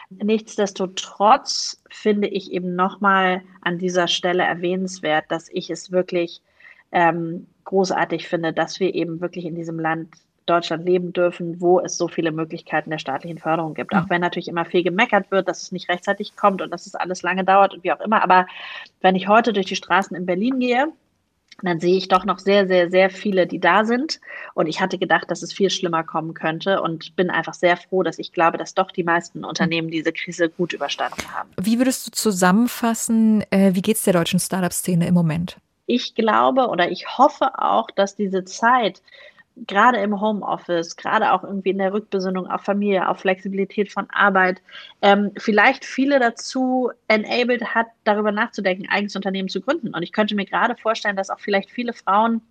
Nichtsdestotrotz 0.10 1.82
finde 1.90 2.30
ich 2.30 2.52
eben 2.52 2.76
nochmal 2.76 3.42
an 3.62 3.78
dieser 3.78 4.08
Stelle 4.08 4.44
erwähnenswert, 4.44 5.26
dass 5.30 5.50
ich 5.50 5.70
es 5.70 5.92
wirklich 5.92 6.42
ähm, 6.94 7.48
großartig 7.66 8.28
finde, 8.28 8.54
dass 8.54 8.80
wir 8.80 8.96
eben 8.96 9.20
wirklich 9.20 9.46
in 9.46 9.56
diesem 9.56 9.80
Land 9.80 10.10
Deutschland 10.46 10.86
leben 10.86 11.14
dürfen, 11.14 11.62
wo 11.62 11.80
es 11.80 11.98
so 11.98 12.08
viele 12.08 12.32
Möglichkeiten 12.32 12.90
der 12.90 13.00
staatlichen 13.00 13.38
Förderung 13.38 13.74
gibt. 13.74 13.96
Auch 13.96 14.10
wenn 14.10 14.22
natürlich 14.22 14.50
immer 14.50 14.66
viel 14.66 14.84
gemeckert 14.84 15.32
wird, 15.32 15.48
dass 15.48 15.62
es 15.62 15.72
nicht 15.72 15.90
rechtzeitig 15.90 16.36
kommt 16.36 16.62
und 16.62 16.70
dass 16.72 16.86
es 16.86 16.96
alles 16.96 17.22
lange 17.22 17.46
dauert 17.46 17.74
und 17.74 17.84
wie 17.84 17.94
auch 17.94 18.02
immer. 18.02 18.22
Aber 18.22 18.46
wenn 19.02 19.16
ich 19.16 19.28
heute 19.28 19.54
durch 19.54 19.68
die 19.68 19.78
Straßen 19.78 20.16
in 20.18 20.26
Berlin 20.26 20.60
gehe, 20.60 20.88
dann 21.62 21.80
sehe 21.80 21.96
ich 21.96 22.08
doch 22.10 22.26
noch 22.26 22.40
sehr, 22.40 22.68
sehr, 22.68 22.90
sehr 22.90 23.10
viele, 23.10 23.48
die 23.48 23.60
da 23.60 23.86
sind. 23.86 24.20
Und 24.54 24.68
ich 24.68 24.82
hatte 24.82 24.98
gedacht, 24.98 25.30
dass 25.30 25.44
es 25.44 25.54
viel 25.54 25.70
schlimmer 25.70 26.04
kommen 26.04 26.34
könnte 26.34 26.82
und 26.82 27.16
bin 27.16 27.30
einfach 27.30 27.54
sehr 27.54 27.78
froh, 27.78 28.04
dass 28.04 28.20
ich 28.20 28.34
glaube, 28.34 28.58
dass 28.58 28.74
doch 28.74 28.92
die 28.92 29.04
meisten 29.04 29.46
Unternehmen 29.46 29.90
diese 29.90 30.12
Krise 30.12 30.50
gut 30.50 30.74
überstanden 30.74 31.24
haben. 31.34 31.50
Wie 31.62 31.78
würdest 31.78 32.08
du 32.08 32.12
zusammenfassen, 32.12 33.44
äh, 33.52 33.76
wie 33.76 33.82
geht 33.82 33.98
es 33.98 34.04
der 34.04 34.14
deutschen 34.14 34.40
Startup-Szene 34.40 35.08
im 35.08 35.14
Moment? 35.14 35.58
Ich 35.86 36.16
glaube 36.16 36.68
oder 36.68 36.92
ich 36.92 37.18
hoffe 37.18 37.60
auch, 37.60 37.90
dass 37.92 38.16
diese 38.16 38.46
Zeit, 38.46 39.02
gerade 39.68 40.00
im 40.00 40.20
Homeoffice, 40.20 40.96
gerade 40.96 41.32
auch 41.32 41.44
irgendwie 41.44 41.70
in 41.72 41.78
der 41.78 41.94
Rückbesinnung 41.94 42.48
auf 42.48 42.62
Familie, 42.62 43.08
auf 43.08 43.20
Flexibilität 43.20 43.92
von 43.92 44.10
Arbeit, 44.12 44.62
ähm, 45.02 45.32
vielleicht 45.38 45.86
viele 45.86 46.20
dazu 46.20 46.92
enabled 47.08 47.76
hat, 47.76 47.88
darüber 48.04 48.32
nachzudenken, 48.32 48.88
eigenes 48.90 49.16
Unternehmen 49.16 49.50
zu 49.50 49.62
gründen. 49.62 49.94
Und 49.94 50.04
ich 50.04 50.12
könnte 50.12 50.36
mir 50.36 50.46
gerade 50.46 50.76
vorstellen, 50.78 51.16
dass 51.18 51.30
auch 51.30 51.40
vielleicht 51.40 51.70
viele 51.72 51.94
Frauen 51.94 52.42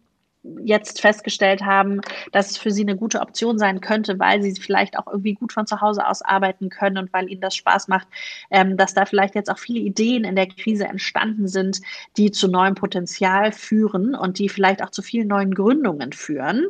jetzt 0.64 1.00
festgestellt 1.00 1.62
haben, 1.62 2.00
dass 2.32 2.50
es 2.50 2.58
für 2.58 2.70
sie 2.70 2.82
eine 2.82 2.96
gute 2.96 3.20
Option 3.20 3.58
sein 3.58 3.80
könnte, 3.80 4.18
weil 4.18 4.42
sie 4.42 4.54
vielleicht 4.60 4.98
auch 4.98 5.06
irgendwie 5.06 5.34
gut 5.34 5.52
von 5.52 5.66
zu 5.66 5.80
Hause 5.80 6.06
aus 6.06 6.22
arbeiten 6.22 6.68
können 6.68 6.98
und 6.98 7.12
weil 7.12 7.30
ihnen 7.30 7.40
das 7.40 7.54
Spaß 7.54 7.88
macht, 7.88 8.08
ähm, 8.50 8.76
dass 8.76 8.94
da 8.94 9.06
vielleicht 9.06 9.34
jetzt 9.34 9.50
auch 9.50 9.58
viele 9.58 9.80
Ideen 9.80 10.24
in 10.24 10.36
der 10.36 10.46
Krise 10.46 10.84
entstanden 10.84 11.48
sind, 11.48 11.80
die 12.16 12.30
zu 12.30 12.48
neuem 12.48 12.74
Potenzial 12.74 13.52
führen 13.52 14.14
und 14.14 14.38
die 14.38 14.48
vielleicht 14.48 14.82
auch 14.82 14.90
zu 14.90 15.02
vielen 15.02 15.28
neuen 15.28 15.54
Gründungen 15.54 16.12
führen. 16.12 16.66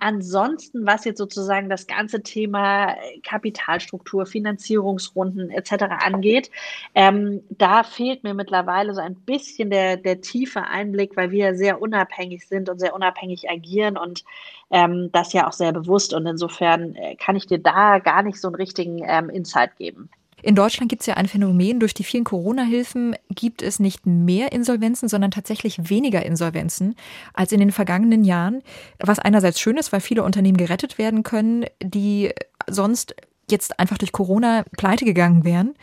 Ansonsten, 0.00 0.86
was 0.86 1.04
jetzt 1.04 1.18
sozusagen 1.18 1.68
das 1.68 1.86
ganze 1.86 2.22
Thema 2.22 2.94
Kapitalstruktur, 3.24 4.26
Finanzierungsrunden 4.26 5.50
etc. 5.50 5.84
angeht, 6.04 6.50
ähm, 6.94 7.42
da 7.50 7.82
fehlt 7.82 8.24
mir 8.24 8.34
mittlerweile 8.34 8.94
so 8.94 9.00
ein 9.00 9.14
bisschen 9.14 9.70
der, 9.70 9.96
der 9.96 10.20
tiefe 10.20 10.62
Einblick, 10.62 11.16
weil 11.16 11.30
wir 11.30 11.54
sehr 11.54 11.80
unabhängig 11.80 12.46
sind 12.46 12.68
und 12.68 12.78
sehr 12.78 12.94
unabhängig 12.94 13.50
agieren 13.50 13.96
und 13.96 14.24
ähm, 14.70 15.10
das 15.12 15.32
ja 15.32 15.48
auch 15.48 15.52
sehr 15.52 15.72
bewusst. 15.72 16.14
Und 16.14 16.26
insofern 16.26 16.94
äh, 16.94 17.16
kann 17.16 17.36
ich 17.36 17.46
dir 17.46 17.58
da 17.58 17.98
gar 17.98 18.22
nicht 18.22 18.40
so 18.40 18.48
einen 18.48 18.56
richtigen 18.56 19.02
ähm, 19.04 19.30
Insight 19.30 19.76
geben. 19.76 20.10
In 20.42 20.54
Deutschland 20.54 20.88
gibt 20.88 21.02
es 21.02 21.06
ja 21.06 21.14
ein 21.14 21.26
Phänomen, 21.26 21.80
durch 21.80 21.94
die 21.94 22.04
vielen 22.04 22.24
Corona-Hilfen 22.24 23.16
gibt 23.30 23.62
es 23.62 23.80
nicht 23.80 24.06
mehr 24.06 24.52
Insolvenzen, 24.52 25.08
sondern 25.08 25.30
tatsächlich 25.30 25.90
weniger 25.90 26.24
Insolvenzen 26.24 26.94
als 27.34 27.52
in 27.52 27.60
den 27.60 27.72
vergangenen 27.72 28.24
Jahren. 28.24 28.62
Was 28.98 29.18
einerseits 29.18 29.60
schön 29.60 29.76
ist, 29.76 29.92
weil 29.92 30.00
viele 30.00 30.22
Unternehmen 30.22 30.56
gerettet 30.56 30.98
werden 30.98 31.22
können, 31.22 31.64
die 31.82 32.30
sonst 32.68 33.16
jetzt 33.50 33.80
einfach 33.80 33.98
durch 33.98 34.12
Corona 34.12 34.64
pleite 34.76 35.04
gegangen 35.04 35.44
wären. 35.44 35.74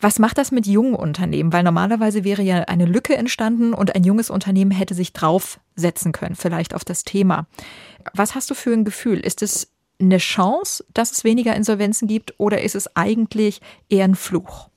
Was 0.00 0.18
macht 0.18 0.38
das 0.38 0.50
mit 0.50 0.66
jungen 0.66 0.94
Unternehmen? 0.94 1.52
Weil 1.52 1.62
normalerweise 1.62 2.24
wäre 2.24 2.42
ja 2.42 2.60
eine 2.64 2.84
Lücke 2.84 3.16
entstanden 3.16 3.72
und 3.72 3.94
ein 3.94 4.04
junges 4.04 4.28
Unternehmen 4.28 4.70
hätte 4.70 4.94
sich 4.94 5.12
draufsetzen 5.12 6.12
können, 6.12 6.34
vielleicht 6.34 6.74
auf 6.74 6.84
das 6.84 7.04
Thema. 7.04 7.46
Was 8.12 8.34
hast 8.34 8.50
du 8.50 8.54
für 8.54 8.72
ein 8.72 8.84
Gefühl? 8.84 9.18
Ist 9.18 9.40
es 9.42 9.73
eine 10.00 10.18
Chance, 10.18 10.84
dass 10.92 11.12
es 11.12 11.24
weniger 11.24 11.54
Insolvenzen 11.54 12.08
gibt 12.08 12.34
oder 12.38 12.62
ist 12.62 12.74
es 12.74 12.94
eigentlich 12.96 13.60
eher 13.88 14.04
ein 14.04 14.14
Fluch? 14.14 14.68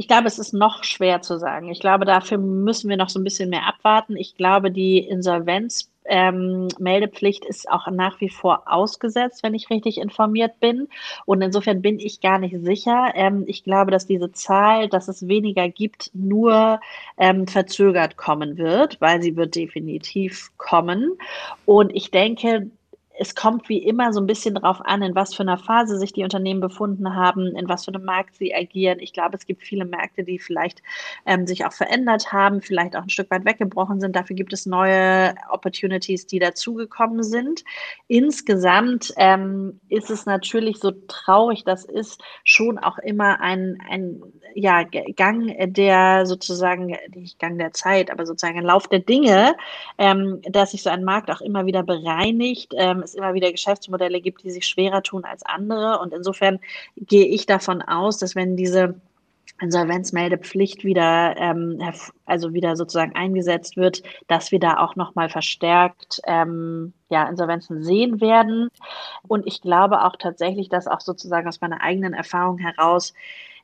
Ich 0.00 0.08
glaube, 0.08 0.26
es 0.28 0.38
ist 0.38 0.54
noch 0.54 0.82
schwer 0.82 1.20
zu 1.20 1.38
sagen. 1.38 1.68
Ich 1.68 1.78
glaube, 1.78 2.06
dafür 2.06 2.38
müssen 2.38 2.88
wir 2.88 2.96
noch 2.96 3.10
so 3.10 3.20
ein 3.20 3.24
bisschen 3.24 3.50
mehr 3.50 3.66
abwarten. 3.66 4.16
Ich 4.16 4.34
glaube, 4.34 4.70
die 4.70 4.96
Insolvenzmeldepflicht 4.96 7.44
ähm, 7.44 7.50
ist 7.50 7.70
auch 7.70 7.86
nach 7.90 8.18
wie 8.22 8.30
vor 8.30 8.62
ausgesetzt, 8.64 9.42
wenn 9.42 9.52
ich 9.52 9.68
richtig 9.68 9.98
informiert 9.98 10.58
bin. 10.58 10.88
Und 11.26 11.42
insofern 11.42 11.82
bin 11.82 11.98
ich 11.98 12.22
gar 12.22 12.38
nicht 12.38 12.56
sicher. 12.62 13.12
Ähm, 13.14 13.44
ich 13.46 13.62
glaube, 13.62 13.90
dass 13.90 14.06
diese 14.06 14.32
Zahl, 14.32 14.88
dass 14.88 15.08
es 15.08 15.28
weniger 15.28 15.68
gibt, 15.68 16.10
nur 16.14 16.80
ähm, 17.18 17.46
verzögert 17.46 18.16
kommen 18.16 18.56
wird, 18.56 18.98
weil 19.02 19.20
sie 19.20 19.36
wird 19.36 19.54
definitiv 19.54 20.50
kommen. 20.56 21.18
Und 21.66 21.94
ich 21.94 22.10
denke, 22.10 22.70
es 23.20 23.34
kommt 23.34 23.68
wie 23.68 23.76
immer 23.76 24.14
so 24.14 24.20
ein 24.20 24.26
bisschen 24.26 24.54
darauf 24.54 24.80
an, 24.82 25.02
in 25.02 25.14
was 25.14 25.34
für 25.34 25.42
einer 25.42 25.58
Phase 25.58 25.98
sich 25.98 26.14
die 26.14 26.24
Unternehmen 26.24 26.62
befunden 26.62 27.14
haben, 27.14 27.54
in 27.54 27.68
was 27.68 27.84
für 27.84 27.92
einem 27.92 28.06
Markt 28.06 28.34
sie 28.34 28.54
agieren. 28.54 28.98
Ich 28.98 29.12
glaube, 29.12 29.36
es 29.36 29.44
gibt 29.44 29.62
viele 29.62 29.84
Märkte, 29.84 30.24
die 30.24 30.38
vielleicht 30.38 30.82
ähm, 31.26 31.46
sich 31.46 31.66
auch 31.66 31.72
verändert 31.74 32.32
haben, 32.32 32.62
vielleicht 32.62 32.96
auch 32.96 33.02
ein 33.02 33.10
Stück 33.10 33.30
weit 33.30 33.44
weggebrochen 33.44 34.00
sind. 34.00 34.16
Dafür 34.16 34.36
gibt 34.36 34.54
es 34.54 34.64
neue 34.64 35.34
Opportunities, 35.50 36.26
die 36.28 36.38
dazugekommen 36.38 37.22
sind. 37.22 37.62
Insgesamt 38.08 39.12
ähm, 39.18 39.78
ist 39.90 40.08
es 40.08 40.24
natürlich 40.24 40.78
so 40.78 40.92
traurig, 41.06 41.64
das 41.64 41.84
ist 41.84 42.22
schon 42.44 42.78
auch 42.78 42.96
immer 42.96 43.38
ein, 43.42 43.76
ein 43.90 44.22
ja, 44.54 44.82
Gang 44.82 45.54
der 45.74 46.24
sozusagen, 46.24 46.96
nicht 47.14 47.38
Gang 47.38 47.58
der 47.58 47.72
Zeit, 47.72 48.10
aber 48.10 48.24
sozusagen 48.24 48.58
ein 48.58 48.64
Lauf 48.64 48.88
der 48.88 49.00
Dinge, 49.00 49.56
ähm, 49.98 50.40
dass 50.48 50.70
sich 50.70 50.82
so 50.82 50.88
ein 50.88 51.04
Markt 51.04 51.30
auch 51.30 51.42
immer 51.42 51.66
wieder 51.66 51.82
bereinigt. 51.82 52.72
Ähm, 52.78 53.04
es 53.10 53.14
immer 53.14 53.34
wieder 53.34 53.50
Geschäftsmodelle 53.50 54.20
gibt, 54.20 54.42
die 54.42 54.50
sich 54.50 54.66
schwerer 54.66 55.02
tun 55.02 55.24
als 55.24 55.44
andere. 55.44 55.98
Und 56.00 56.12
insofern 56.12 56.60
gehe 56.96 57.26
ich 57.26 57.46
davon 57.46 57.82
aus, 57.82 58.18
dass 58.18 58.34
wenn 58.34 58.56
diese 58.56 58.94
Insolvenzmeldepflicht 59.60 60.84
wieder, 60.84 61.36
ähm, 61.36 61.78
also 62.24 62.54
wieder 62.54 62.76
sozusagen 62.76 63.14
eingesetzt 63.14 63.76
wird, 63.76 64.02
dass 64.26 64.52
wir 64.52 64.58
da 64.58 64.78
auch 64.78 64.96
nochmal 64.96 65.28
verstärkt 65.28 66.20
ähm, 66.26 66.94
ja, 67.10 67.28
Insolvenzen 67.28 67.82
sehen 67.82 68.20
werden. 68.20 68.70
Und 69.26 69.46
ich 69.46 69.60
glaube 69.60 70.04
auch 70.04 70.16
tatsächlich, 70.16 70.68
dass 70.68 70.86
auch 70.86 71.00
sozusagen 71.00 71.46
aus 71.46 71.60
meiner 71.60 71.82
eigenen 71.82 72.14
Erfahrung 72.14 72.58
heraus, 72.58 73.12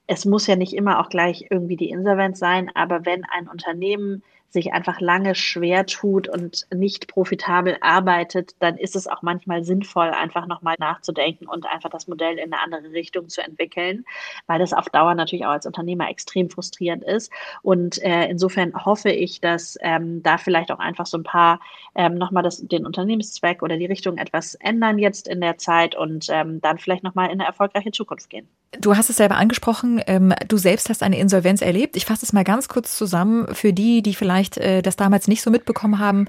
es 0.07 0.25
muss 0.25 0.47
ja 0.47 0.57
nicht 0.57 0.75
immer 0.75 1.01
auch 1.01 1.09
gleich 1.09 1.47
irgendwie 1.51 1.77
die 1.77 1.91
Insolvenz 1.91 2.39
sein, 2.39 2.71
aber 2.75 3.05
wenn 3.07 3.25
ein 3.25 3.49
Unternehmen 3.49 4.23
sich 4.51 4.73
einfach 4.73 5.01
lange 5.01 5.35
schwer 5.35 5.87
tut 5.87 6.29
und 6.29 6.67
nicht 6.75 7.09
profitabel 7.09 7.77
arbeitet, 7.81 8.55
dann 8.61 8.77
ist 8.77 8.97
es 8.97 9.07
auch 9.07 9.23
manchmal 9.23 9.65
sinnvoll, 9.65 10.09
einfach 10.09 10.47
nochmal 10.47 10.77
nachzudenken 10.79 11.47
und 11.47 11.67
einfach 11.67 11.91
das 11.91 12.09
Modell 12.09 12.39
in 12.39 12.53
eine 12.53 12.63
andere 12.63 12.93
Richtung 12.93 13.29
zu 13.29 13.43
entwickeln, 13.43 14.05
weil 14.47 14.59
das 14.59 14.73
auf 14.73 14.89
Dauer 14.89 15.15
natürlich 15.15 15.45
auch 15.47 15.51
als 15.51 15.67
Unternehmer 15.67 16.09
extrem 16.09 16.51
frustrierend 16.51 17.05
ist. 17.05 17.31
Und 17.63 18.03
äh, 18.03 18.27
insofern 18.29 18.73
hoffe 18.85 19.11
ich, 19.11 19.41
dass 19.41 19.77
ähm, 19.81 20.23
da 20.23 20.39
vielleicht 20.39 20.71
auch 20.71 20.79
einfach 20.79 21.07
so 21.07 21.19
ein 21.19 21.25
paar 21.25 21.61
ähm, 21.95 22.15
nochmal 22.15 22.49
den 22.63 22.87
Unternehmenszweck 22.87 23.63
oder 23.63 23.77
die 23.77 23.87
Richtung 23.87 24.19
etwas 24.19 24.55
ändern 24.55 24.99
jetzt 24.99 25.29
in 25.29 25.41
der 25.41 25.59
Zeit 25.59 25.95
und 25.95 26.27
ähm, 26.31 26.61
dann 26.61 26.79
vielleicht 26.79 27.03
nochmal 27.03 27.27
in 27.27 27.41
eine 27.41 27.47
erfolgreiche 27.47 27.91
Zukunft 27.91 28.31
gehen. 28.31 28.49
Du 28.81 28.97
hast 28.97 29.09
es 29.11 29.17
selber 29.17 29.37
angesprochen, 29.37 30.03
ähm, 30.07 30.35
du 30.49 30.57
selbst 30.57 30.91
hast 30.91 31.03
eine 31.03 31.19
Insolvenz 31.19 31.63
erlebt. 31.63 31.97
Ich 31.97 32.05
fasse 32.05 32.25
es 32.25 32.33
mal 32.33 32.45
ganz 32.45 32.69
kurz 32.69 32.97
zusammen 32.97 33.55
für 33.55 33.73
die, 33.73 34.03
die 34.03 34.15
vielleicht 34.37 34.59
äh, 34.59 34.83
das 34.83 34.97
damals 34.97 35.29
nicht 35.29 35.43
so 35.43 35.51
mitbekommen 35.51 35.99
haben. 35.99 36.29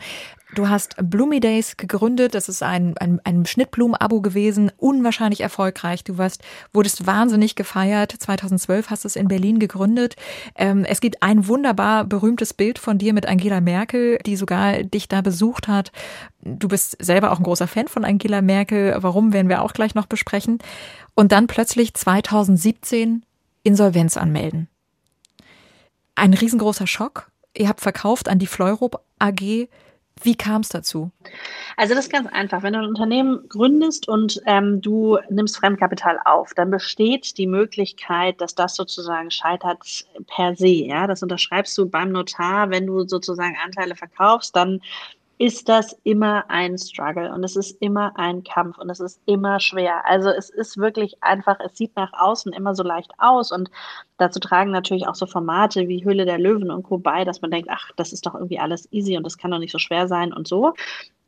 Du 0.56 0.70
hast 0.70 0.96
Bloomy 1.02 1.42
Days 1.42 1.76
gegründet. 1.76 2.34
Das 2.34 2.48
ist 2.48 2.64
ein, 2.64 2.98
ein, 3.00 3.20
ein 3.26 3.46
Schnittblumen-Abo 3.46 4.22
gewesen. 4.22 4.72
Unwahrscheinlich 4.78 5.42
erfolgreich. 5.42 6.06
Du 6.06 6.18
warst, 6.18 6.42
wurdest 6.72 7.06
wahnsinnig 7.06 7.56
gefeiert. 7.56 8.14
2012 8.18 8.90
hast 8.90 9.04
du 9.04 9.08
es 9.08 9.18
in 9.18 9.28
Berlin 9.28 9.60
gegründet. 9.60 10.16
Ähm, 10.56 10.86
es 10.86 11.02
gibt 11.02 11.22
ein 11.22 11.48
wunderbar 11.48 12.06
berühmtes 12.06 12.54
Bild 12.54 12.80
von 12.80 12.98
dir 12.98 13.14
mit 13.14 13.26
Angela 13.26 13.60
Merkel, 13.60 14.20
die 14.26 14.38
sogar 14.38 14.84
dich 14.84 15.10
da 15.10 15.20
besucht 15.20 15.68
hat. 15.68 15.92
Du 16.42 16.70
bist 16.70 16.96
selber 17.04 17.34
auch 17.34 17.40
ein 17.40 17.44
großer 17.44 17.68
Fan 17.68 17.90
von 17.90 18.06
Angela 18.06 18.42
Merkel. 18.42 18.96
Warum 19.00 19.34
werden 19.34 19.50
wir 19.50 19.62
auch 19.62 19.74
gleich 19.74 19.96
noch 19.96 20.06
besprechen. 20.06 20.60
Und 21.14 21.34
dann 21.34 21.48
plötzlich 21.48 21.94
2017 21.94 23.24
Insolvenz 23.64 24.16
anmelden. 24.16 24.70
Ein 26.16 26.34
riesengroßer 26.34 26.88
Schock. 26.88 27.30
Ihr 27.58 27.68
habt 27.68 27.82
verkauft 27.82 28.30
an 28.30 28.40
die 28.40 28.48
Fleurop 28.48 29.02
AG. 29.20 29.68
Wie 30.24 30.36
kam 30.36 30.62
es 30.62 30.70
dazu? 30.70 31.12
Also 31.76 31.94
das 31.94 32.06
ist 32.06 32.12
ganz 32.12 32.28
einfach. 32.32 32.64
Wenn 32.64 32.74
du 32.74 32.80
ein 32.80 32.86
Unternehmen 32.86 33.48
gründest 33.50 34.08
und 34.08 34.42
ähm, 34.46 34.82
du 34.82 35.20
nimmst 35.30 35.58
Fremdkapital 35.58 36.20
auf, 36.26 36.54
dann 36.56 36.72
besteht 36.72 37.38
die 37.38 37.46
Möglichkeit, 37.46 38.42
dass 38.42 38.56
das 38.56 38.76
sozusagen 38.76 39.30
scheitert 39.30 40.06
per 40.28 40.56
se. 40.56 40.68
Ja, 40.68 41.06
das 41.06 41.22
unterschreibst 41.22 41.78
du 41.78 41.88
beim 41.88 42.12
Notar, 42.12 42.72
wenn 42.72 42.88
du 42.88 43.08
sozusagen 43.08 43.56
Anteile 43.64 43.96
verkaufst, 43.96 44.56
dann 44.56 44.82
ist 45.40 45.70
das 45.70 45.94
immer 46.04 46.50
ein 46.50 46.78
Struggle 46.78 47.32
und 47.32 47.44
es 47.44 47.56
ist 47.56 47.80
immer 47.82 48.18
ein 48.18 48.44
Kampf 48.44 48.78
und 48.80 48.90
es 48.90 49.00
ist 49.00 49.22
immer 49.26 49.60
schwer. 49.60 50.06
Also 50.06 50.30
es 50.30 50.50
ist 50.50 50.78
wirklich 50.78 51.22
einfach, 51.22 51.60
es 51.60 51.78
sieht 51.78 51.96
nach 51.96 52.12
außen 52.14 52.54
immer 52.54 52.74
so 52.74 52.84
leicht 52.84 53.12
aus 53.20 53.52
und 53.52 53.70
dazu 54.18 54.40
tragen 54.40 54.72
natürlich 54.72 55.08
auch 55.08 55.16
so 55.16 55.28
Formate 55.28 55.88
wie 55.88 56.04
Höhle 56.04 56.26
der 56.26 56.40
Löwen 56.40 56.72
und 56.72 56.84
Co. 56.84 56.98
bei, 56.98 57.24
dass 57.24 57.42
man 57.42 57.52
denkt, 57.52 57.70
ach, 57.72 57.92
das 57.98 58.14
ist 58.14 58.26
doch 58.26 58.34
irgendwie 58.34 58.60
alles 58.60 58.92
easy 58.92 59.16
und 59.16 59.24
das 59.24 59.38
kann 59.38 59.52
doch 59.52 59.60
nicht 59.60 59.72
so 59.72 59.80
schwer 59.80 60.08
sein 60.08 60.34
und 60.34 60.48
so. 60.48 60.74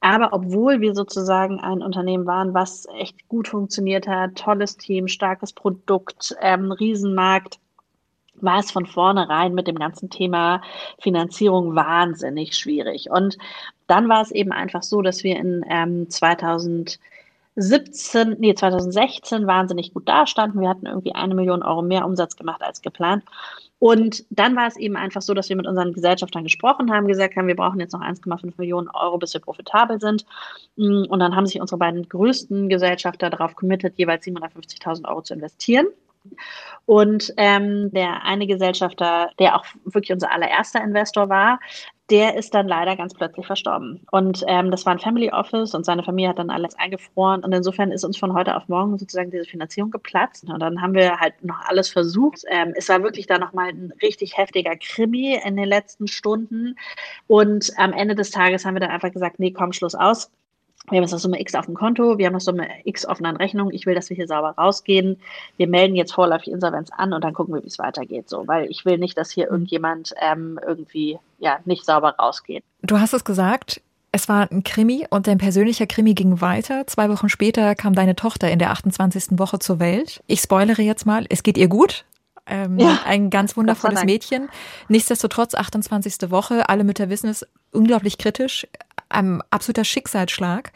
Aber 0.02 0.30
obwohl 0.32 0.82
wir 0.82 0.96
sozusagen 0.96 1.60
ein 1.60 1.84
Unternehmen 1.84 2.26
waren, 2.26 2.54
was 2.54 2.88
echt 2.98 3.28
gut 3.28 3.48
funktioniert 3.50 4.08
hat, 4.08 4.36
tolles 4.36 4.78
Team, 4.78 5.08
starkes 5.08 5.54
Produkt, 5.54 6.36
ähm, 6.42 6.72
Riesenmarkt, 6.72 7.60
war 8.44 8.60
es 8.60 8.72
von 8.72 8.86
vornherein 8.86 9.54
mit 9.54 9.68
dem 9.68 9.78
ganzen 9.78 10.10
Thema 10.10 10.62
Finanzierung 11.00 11.76
wahnsinnig 11.76 12.56
schwierig. 12.56 13.10
Und 13.10 13.38
dann 13.88 14.10
war 14.10 14.22
es 14.22 14.32
eben 14.32 14.52
einfach 14.52 14.84
so, 14.84 15.02
dass 15.02 15.24
wir 15.24 15.38
in 15.38 15.66
ähm, 15.70 16.10
2017, 16.10 17.00
nee, 18.40 18.54
2016 18.54 19.48
wahnsinnig 19.48 19.94
gut 19.94 20.08
dastanden. 20.08 20.62
Wir 20.62 20.70
hatten 20.70 20.86
irgendwie 20.86 21.16
eine 21.16 21.36
Million 21.36 21.64
Euro 21.64 21.82
mehr 21.82 22.06
Umsatz 22.06 22.36
gemacht 22.36 22.62
als 22.62 22.82
geplant. 22.82 23.24
Und 23.80 24.26
dann 24.30 24.58
war 24.58 24.68
es 24.68 24.76
eben 24.76 24.98
einfach 24.98 25.22
so, 25.22 25.34
dass 25.34 25.48
wir 25.48 25.56
mit 25.56 25.66
unseren 25.66 25.94
Gesellschaftern 25.94 26.44
gesprochen 26.44 26.92
haben, 26.92 27.08
gesagt 27.08 27.38
haben, 27.38 27.48
wir 27.48 27.56
brauchen 27.56 27.80
jetzt 27.80 27.94
noch 27.94 28.02
1,5 28.02 28.56
Millionen 28.58 28.90
Euro, 28.90 29.18
bis 29.18 29.34
wir 29.34 29.40
profitabel 29.40 30.02
sind. 30.02 30.26
Und 30.76 31.20
dann 31.20 31.34
haben 31.36 31.46
sich 31.46 31.62
unsere 31.62 31.80
beiden 31.80 32.08
größten 32.08 32.68
Gesellschafter 32.68 33.30
darauf 33.30 33.56
committed, 33.56 33.98
jeweils 33.98 34.26
750.000 34.26 35.08
Euro 35.08 35.22
zu 35.22 35.34
investieren. 35.34 35.88
Und 36.86 37.34
ähm, 37.38 37.92
der 37.92 38.24
eine 38.24 38.48
Gesellschafter, 38.48 39.30
der 39.38 39.56
auch 39.56 39.66
wirklich 39.86 40.12
unser 40.12 40.32
allererster 40.32 40.84
Investor 40.84 41.30
war, 41.30 41.60
der 42.10 42.36
ist 42.36 42.56
dann 42.56 42.68
leider 42.68 42.96
ganz 42.96 43.14
plötzlich 43.14 43.46
verstorben. 43.46 44.02
Und 44.12 44.44
ähm, 44.48 44.72
das 44.72 44.86
war 44.86 44.94
ein 44.94 45.00
Family 45.00 45.30
Office 45.32 45.76
und 45.76 45.86
seine 45.86 46.04
Familie 46.04 46.30
hat 46.30 46.40
dann 46.40 46.50
alles 46.50 46.76
eingefroren. 46.76 47.44
Und 47.44 47.54
insofern 47.54 47.92
ist 47.92 48.04
uns 48.04 48.18
von 48.18 48.34
heute 48.34 48.56
auf 48.56 48.68
morgen 48.68 48.98
sozusagen 48.98 49.30
diese 49.30 49.46
Finanzierung 49.46 49.92
geplatzt. 49.92 50.50
Und 50.50 50.60
dann 50.60 50.82
haben 50.82 50.96
wir 50.96 51.20
halt 51.20 51.44
noch 51.44 51.60
alles 51.68 51.90
versucht. 51.90 52.44
Ähm, 52.48 52.74
es 52.76 52.90
war 52.90 53.04
wirklich 53.04 53.28
da 53.28 53.38
nochmal 53.38 53.70
ein 53.70 53.94
richtig 54.02 54.38
heftiger 54.38 54.76
Krimi 54.76 55.40
in 55.46 55.56
den 55.56 55.68
letzten 55.68 56.08
Stunden. 56.08 56.76
Und 57.28 57.72
am 57.78 57.94
Ende 57.94 58.16
des 58.16 58.32
Tages 58.32 58.66
haben 58.66 58.74
wir 58.74 58.82
dann 58.82 58.92
einfach 58.92 59.12
gesagt, 59.12 59.40
nee, 59.40 59.52
komm, 59.52 59.74
Schluss 59.74 59.94
aus 59.94 60.32
wir 60.92 60.98
haben 60.98 61.04
jetzt 61.04 61.12
noch 61.12 61.20
Summe 61.20 61.40
X 61.40 61.56
auf 61.56 61.66
dem 61.66 61.76
Konto, 61.76 62.18
wir 62.18 62.26
haben 62.26 62.34
noch 62.34 62.42
Summe 62.42 62.68
X 62.84 63.06
offenen 63.06 63.36
Rechnung. 63.36 63.72
Ich 63.72 63.86
will, 63.86 63.96
dass 63.96 64.10
wir 64.10 64.16
hier 64.16 64.28
sauber 64.28 64.56
rausgehen. 64.58 65.18
Wir 65.58 65.68
melden 65.68 65.96
jetzt 65.96 66.14
vorläufig 66.14 66.52
Insolvenz 66.52 66.90
an 66.96 67.14
und 67.14 67.24
dann 67.24 67.34
gucken 67.34 67.54
wir, 67.54 67.64
wie 67.64 67.68
es 67.68 67.80
weitergeht. 67.80 68.30
So, 68.30 68.48
weil 68.48 68.70
ich 68.70 68.86
will 68.86 68.98
nicht, 68.98 69.18
dass 69.18 69.32
hier 69.32 69.50
irgendjemand 69.50 70.14
ähm, 70.22 70.60
irgendwie 70.66 71.20
ja 71.40 71.60
nicht 71.66 71.86
sauber 71.86 72.16
rausgeht. 72.20 72.64
Du 72.82 73.00
hast 73.00 73.14
es 73.14 73.24
gesagt, 73.24 73.82
es 74.12 74.28
war 74.28 74.52
ein 74.52 74.64
Krimi 74.64 75.06
und 75.10 75.28
dein 75.28 75.38
persönlicher 75.38 75.86
Krimi 75.86 76.14
ging 76.14 76.42
weiter. 76.42 76.88
Zwei 76.88 77.10
Wochen 77.10 77.30
später 77.30 77.76
kam 77.76 77.94
deine 77.94 78.16
Tochter 78.16 78.50
in 78.50 78.60
der 78.60 78.72
28. 78.72 79.38
Woche 79.38 79.60
zur 79.60 79.80
Welt. 79.80 80.24
Ich 80.28 80.42
spoilere 80.42 80.82
jetzt 80.82 81.06
mal, 81.06 81.26
es 81.30 81.44
geht 81.44 81.58
ihr 81.58 81.68
gut. 81.68 82.06
Ähm, 82.48 82.80
ja, 82.80 83.00
ein 83.06 83.30
ganz 83.30 83.56
wundervolles 83.58 84.04
Mädchen. 84.04 84.50
Nichtsdestotrotz, 84.88 85.54
28. 85.54 86.32
Woche, 86.32 86.68
alle 86.68 86.84
Mütter 86.84 87.10
wissen 87.10 87.30
es, 87.30 87.46
unglaublich 87.72 88.18
kritisch 88.18 88.68
ein 89.10 89.42
absoluter 89.50 89.84
Schicksalsschlag. 89.84 90.72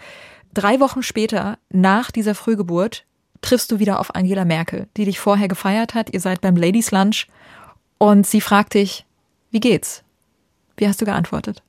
Drei 0.53 0.79
Wochen 0.79 1.03
später, 1.03 1.57
nach 1.69 2.11
dieser 2.11 2.35
Frühgeburt, 2.35 3.05
triffst 3.41 3.71
du 3.71 3.79
wieder 3.79 3.99
auf 3.99 4.15
Angela 4.15 4.45
Merkel, 4.45 4.87
die 4.97 5.05
dich 5.05 5.19
vorher 5.19 5.47
gefeiert 5.47 5.93
hat. 5.93 6.13
Ihr 6.13 6.19
seid 6.19 6.41
beim 6.41 6.55
Ladies 6.55 6.91
Lunch 6.91 7.27
und 7.97 8.25
sie 8.25 8.41
fragt 8.41 8.73
dich, 8.73 9.05
wie 9.51 9.59
geht's? 9.59 10.03
Wie 10.77 10.87
hast 10.87 11.01
du 11.01 11.05
geantwortet? 11.05 11.63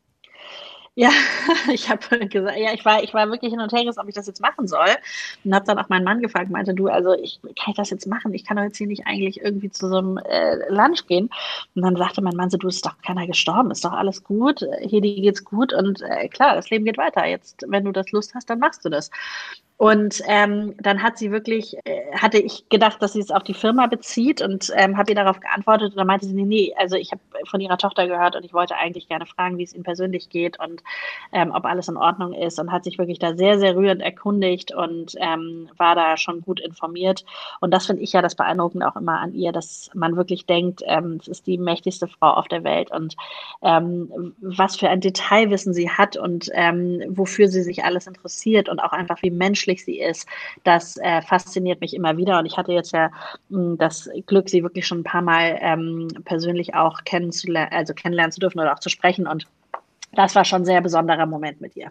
Ja, 0.96 1.10
ich 1.72 1.90
habe 1.90 2.00
gesagt, 2.28 2.56
ja, 2.56 2.72
ich 2.72 2.84
war, 2.84 3.02
ich 3.02 3.12
war 3.14 3.28
wirklich 3.28 3.50
hin 3.50 3.60
und 3.60 3.72
her 3.72 3.82
gerissen, 3.82 4.00
ob 4.00 4.08
ich 4.08 4.14
das 4.14 4.28
jetzt 4.28 4.40
machen 4.40 4.68
soll. 4.68 4.86
Und 5.44 5.52
habe 5.54 5.66
dann 5.66 5.78
auch 5.78 5.88
meinen 5.88 6.04
Mann 6.04 6.22
gefragt, 6.22 6.50
meinte, 6.50 6.72
du, 6.72 6.86
also 6.86 7.14
ich 7.14 7.40
kann 7.42 7.70
ich 7.70 7.76
das 7.76 7.90
jetzt 7.90 8.06
machen? 8.06 8.32
Ich 8.32 8.44
kann 8.44 8.56
doch 8.56 8.62
jetzt 8.62 8.78
hier 8.78 8.86
nicht 8.86 9.06
eigentlich 9.06 9.40
irgendwie 9.40 9.70
zu 9.70 9.88
so 9.88 9.96
einem 9.98 10.18
äh, 10.18 10.56
Lunch 10.72 11.06
gehen. 11.08 11.30
Und 11.74 11.82
dann 11.82 11.96
sagte 11.96 12.22
mein 12.22 12.36
Mann 12.36 12.48
so, 12.50 12.58
du, 12.58 12.68
ist 12.68 12.86
doch 12.86 12.96
keiner 13.02 13.26
gestorben, 13.26 13.72
ist 13.72 13.84
doch 13.84 13.92
alles 13.92 14.22
gut, 14.22 14.64
hier 14.82 15.00
dir 15.00 15.20
geht's 15.20 15.44
gut 15.44 15.72
und 15.72 16.00
äh, 16.02 16.28
klar, 16.28 16.54
das 16.54 16.70
Leben 16.70 16.84
geht 16.84 16.98
weiter. 16.98 17.26
Jetzt, 17.26 17.64
wenn 17.66 17.84
du 17.84 17.92
das 17.92 18.12
Lust 18.12 18.34
hast, 18.34 18.48
dann 18.48 18.60
machst 18.60 18.84
du 18.84 18.88
das. 18.88 19.10
Und 19.76 20.22
ähm, 20.28 20.74
dann 20.78 21.02
hat 21.02 21.18
sie 21.18 21.32
wirklich, 21.32 21.76
äh, 21.84 22.12
hatte 22.16 22.38
ich 22.38 22.68
gedacht, 22.68 23.02
dass 23.02 23.14
sie 23.14 23.20
es 23.20 23.32
auf 23.32 23.42
die 23.42 23.54
Firma 23.54 23.88
bezieht 23.88 24.40
und 24.40 24.70
ähm, 24.76 24.96
habe 24.96 25.10
ihr 25.10 25.16
darauf 25.16 25.40
geantwortet. 25.40 25.90
Und 25.90 25.96
dann 25.96 26.06
meinte 26.06 26.26
sie, 26.26 26.32
nee, 26.32 26.44
nee, 26.44 26.74
also 26.78 26.94
ich 26.94 27.10
habe 27.10 27.20
von 27.48 27.60
ihrer 27.60 27.76
Tochter 27.76 28.06
gehört 28.06 28.36
und 28.36 28.44
ich 28.44 28.54
wollte 28.54 28.76
eigentlich 28.76 29.08
gerne 29.08 29.26
fragen, 29.26 29.58
wie 29.58 29.64
es 29.64 29.74
ihnen 29.74 29.82
persönlich 29.82 30.28
geht 30.28 30.60
und 30.60 30.82
ähm, 31.32 31.50
ob 31.52 31.64
alles 31.64 31.88
in 31.88 31.96
Ordnung 31.96 32.34
ist. 32.34 32.60
Und 32.60 32.70
hat 32.70 32.84
sich 32.84 32.98
wirklich 32.98 33.18
da 33.18 33.36
sehr, 33.36 33.58
sehr 33.58 33.74
rührend 33.74 34.00
erkundigt 34.00 34.72
und 34.72 35.16
ähm, 35.16 35.68
war 35.76 35.96
da 35.96 36.16
schon 36.16 36.42
gut 36.42 36.60
informiert. 36.60 37.24
Und 37.60 37.72
das 37.72 37.86
finde 37.86 38.02
ich 38.02 38.12
ja 38.12 38.22
das 38.22 38.36
Beeindruckende 38.36 38.86
auch 38.86 38.96
immer 38.96 39.18
an 39.18 39.34
ihr, 39.34 39.50
dass 39.50 39.90
man 39.92 40.16
wirklich 40.16 40.46
denkt, 40.46 40.82
ähm, 40.86 41.18
es 41.20 41.26
ist 41.26 41.48
die 41.48 41.58
mächtigste 41.58 42.06
Frau 42.06 42.30
auf 42.30 42.46
der 42.46 42.62
Welt 42.62 42.92
und 42.92 43.16
ähm, 43.62 44.34
was 44.40 44.76
für 44.76 44.88
ein 44.88 45.00
Detailwissen 45.00 45.74
sie 45.74 45.90
hat 45.90 46.16
und 46.16 46.48
ähm, 46.52 47.02
wofür 47.08 47.48
sie 47.48 47.62
sich 47.62 47.82
alles 47.82 48.06
interessiert 48.06 48.68
und 48.68 48.78
auch 48.78 48.92
einfach 48.92 49.20
wie 49.22 49.30
Mensch 49.30 49.63
menschlich 49.64 49.84
sie 49.84 50.00
ist, 50.00 50.26
das 50.64 50.96
äh, 50.98 51.22
fasziniert 51.22 51.80
mich 51.80 51.94
immer 51.94 52.16
wieder. 52.16 52.38
Und 52.38 52.46
ich 52.46 52.56
hatte 52.56 52.72
jetzt 52.72 52.92
ja 52.92 53.10
mh, 53.48 53.58
hm, 53.58 53.78
das 53.78 54.08
Glück, 54.26 54.48
sie 54.48 54.62
wirklich 54.62 54.86
schon 54.86 55.00
ein 55.00 55.04
paar 55.04 55.22
Mal 55.22 55.58
ähm, 55.60 56.08
persönlich 56.24 56.74
auch 56.74 57.04
kennenzulernen, 57.04 57.72
also 57.72 57.94
kennenlernen 57.94 58.32
zu 58.32 58.40
dürfen 58.40 58.60
oder 58.60 58.72
auch 58.72 58.80
zu 58.80 58.88
sprechen. 58.88 59.26
Und 59.26 59.46
das 60.12 60.34
war 60.34 60.44
schon 60.44 60.62
ein 60.62 60.66
sehr 60.66 60.80
besonderer 60.80 61.26
Moment 61.26 61.60
mit 61.60 61.76
ihr. 61.76 61.90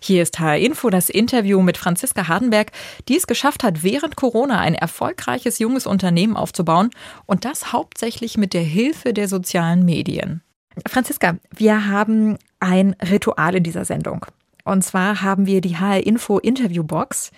Hier 0.00 0.22
ist 0.22 0.38
HR 0.38 0.56
Info, 0.58 0.88
das 0.88 1.10
Interview 1.10 1.60
mit 1.60 1.76
Franziska 1.76 2.28
Hardenberg, 2.28 2.72
die 3.08 3.16
es 3.16 3.26
geschafft 3.26 3.62
hat, 3.62 3.82
während 3.82 4.16
Corona 4.16 4.60
ein 4.60 4.74
erfolgreiches 4.74 5.58
junges 5.58 5.86
Unternehmen 5.86 6.36
aufzubauen 6.36 6.90
und 7.26 7.44
das 7.44 7.72
hauptsächlich 7.72 8.38
mit 8.38 8.54
der 8.54 8.62
Hilfe 8.62 9.12
der 9.12 9.28
sozialen 9.28 9.84
Medien. 9.84 10.42
Franziska, 10.88 11.36
wir 11.54 11.88
haben 11.88 12.38
ein 12.60 12.96
Ritual 13.10 13.56
in 13.56 13.64
dieser 13.64 13.84
Sendung. 13.84 14.26
Und 14.66 14.82
zwar 14.82 15.22
haben 15.22 15.46
wir 15.46 15.60
die 15.60 15.78
HR 15.78 16.04
Info 16.06 16.38
Interviewbox. 16.38 17.30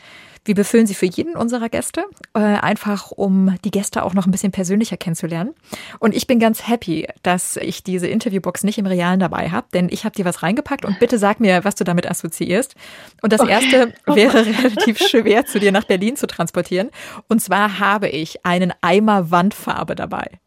Wir 0.45 0.55
befüllen 0.55 0.87
sie 0.87 0.95
für 0.95 1.05
jeden 1.05 1.37
unserer 1.37 1.69
Gäste, 1.69 2.05
äh, 2.33 2.39
einfach 2.39 3.11
um 3.11 3.55
die 3.65 3.71
Gäste 3.71 4.03
auch 4.03 4.15
noch 4.15 4.25
ein 4.25 4.31
bisschen 4.31 4.51
persönlicher 4.51 4.97
kennenzulernen. 4.97 5.55
Und 5.99 6.15
ich 6.15 6.27
bin 6.27 6.39
ganz 6.39 6.67
happy, 6.67 7.07
dass 7.23 7.59
ich 7.59 7.85
diese 7.85 8.07
Interviewbox 8.07 8.65
nicht 8.65 8.79
im 8.79 8.87
Realen 8.87 9.21
dabei 9.21 9.51
habe, 9.51 9.67
denn 9.75 9.89
ich 9.91 10.07
habe 10.07 10.15
dir 10.15 10.25
was 10.25 10.43
reingepackt 10.43 10.87
und 10.87 10.99
bitte 11.01 11.19
sag 11.19 11.39
mir, 11.41 11.65
was 11.65 11.75
du 11.75 11.85
damit 11.85 12.11
assoziierst. 12.11 12.77
Und 13.21 13.35
das 13.35 13.43
okay. 13.43 13.51
erste 13.51 13.93
wäre 14.07 14.47
relativ 14.63 14.99
schwer 14.99 15.45
zu 15.45 15.61
dir 15.61 15.71
nach 15.71 15.85
Berlin 15.85 16.17
zu 16.17 16.27
transportieren. 16.27 16.89
Und 17.29 17.43
zwar 17.43 17.79
habe 17.79 18.09
ich 18.09 18.47
einen 18.47 18.73
Eimer 18.81 19.31
Wandfarbe 19.31 19.95
dabei. 19.97 20.41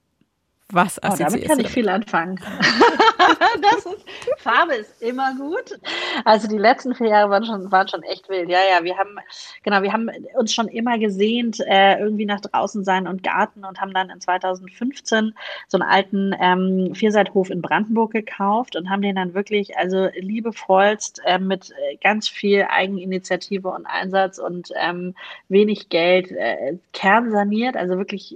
Was 0.71 0.99
oh, 1.03 1.13
damit 1.17 1.45
kann 1.45 1.59
ich 1.59 1.69
viel 1.69 1.89
anfangen. 1.89 2.39
das 3.61 3.85
ist, 3.85 4.05
Farbe 4.37 4.75
ist 4.75 5.01
immer 5.01 5.35
gut. 5.35 5.79
Also 6.25 6.47
die 6.47 6.57
letzten 6.57 6.95
vier 6.95 7.09
Jahre 7.09 7.29
waren 7.29 7.45
schon, 7.45 7.71
waren 7.71 7.87
schon 7.87 8.03
echt 8.03 8.29
wild. 8.29 8.49
Ja, 8.49 8.59
ja, 8.69 8.83
wir 8.83 8.97
haben, 8.97 9.17
genau, 9.63 9.81
wir 9.81 9.91
haben 9.91 10.09
uns 10.35 10.53
schon 10.53 10.67
immer 10.67 10.97
gesehnt, 10.97 11.59
äh, 11.59 11.99
irgendwie 11.99 12.25
nach 12.25 12.39
draußen 12.39 12.83
sein 12.83 13.07
und 13.07 13.23
Garten 13.23 13.65
und 13.65 13.81
haben 13.81 13.93
dann 13.93 14.09
in 14.09 14.21
2015 14.21 15.33
so 15.67 15.77
einen 15.77 15.89
alten 15.89 16.35
ähm, 16.39 16.95
Vierseithof 16.95 17.49
in 17.49 17.61
Brandenburg 17.61 18.11
gekauft 18.11 18.75
und 18.75 18.89
haben 18.89 19.01
den 19.01 19.15
dann 19.15 19.33
wirklich, 19.33 19.77
also 19.77 20.07
liebevollst 20.15 21.21
äh, 21.25 21.39
mit 21.39 21.71
äh, 21.71 21.97
ganz 21.97 22.27
viel 22.29 22.65
Eigeninitiative 22.69 23.67
und 23.67 23.85
Einsatz 23.85 24.39
und 24.39 24.69
ähm, 24.75 25.15
wenig 25.49 25.89
Geld 25.89 26.31
äh, 26.31 26.77
kernsaniert, 26.93 27.75
also 27.75 27.97
wirklich 27.97 28.35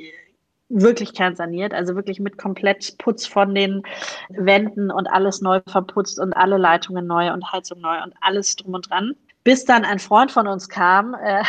wirklich 0.70 1.14
kernsaniert, 1.14 1.74
also 1.74 1.96
wirklich 1.96 2.20
mit 2.20 2.38
komplett 2.38 2.98
Putz 2.98 3.26
von 3.28 3.54
den 3.54 3.84
Wänden 4.30 4.92
und 4.92 5.08
alles 5.08 5.42
neu 5.42 5.62
verputzt 5.68 6.20
und 6.20 6.34
alle 6.34 6.58
Leitungen 6.58 7.06
neu 7.06 7.32
und 7.32 7.52
Heizung 7.52 7.82
neu 7.82 8.02
und 8.04 8.14
alles 8.22 8.56
drum 8.56 8.74
und 8.74 8.90
dran. 8.90 9.14
Bis 9.44 9.64
dann 9.64 9.86
ein 9.86 10.00
Freund 10.00 10.32
von 10.32 10.48
uns 10.48 10.70
kam, 10.70 11.14
äh, 11.14 11.44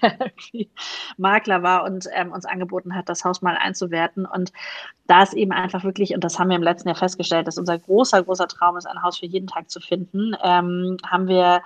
der 0.02 0.32
Makler 1.18 1.62
war 1.62 1.84
und 1.84 2.08
ähm, 2.14 2.32
uns 2.32 2.46
angeboten 2.46 2.94
hat, 2.94 3.10
das 3.10 3.26
Haus 3.26 3.42
mal 3.42 3.58
einzuwerten. 3.60 4.24
Und 4.24 4.52
da 5.06 5.22
ist 5.22 5.34
eben 5.34 5.52
einfach 5.52 5.84
wirklich, 5.84 6.14
und 6.14 6.24
das 6.24 6.38
haben 6.38 6.48
wir 6.48 6.56
im 6.56 6.62
letzten 6.62 6.88
Jahr 6.88 6.96
festgestellt, 6.96 7.46
dass 7.46 7.58
unser 7.58 7.78
großer, 7.78 8.22
großer 8.22 8.48
Traum 8.48 8.78
ist, 8.78 8.86
ein 8.86 9.02
Haus 9.02 9.18
für 9.18 9.26
jeden 9.26 9.48
Tag 9.48 9.70
zu 9.70 9.80
finden, 9.80 10.34
ähm, 10.42 10.96
haben 11.06 11.28
wir 11.28 11.60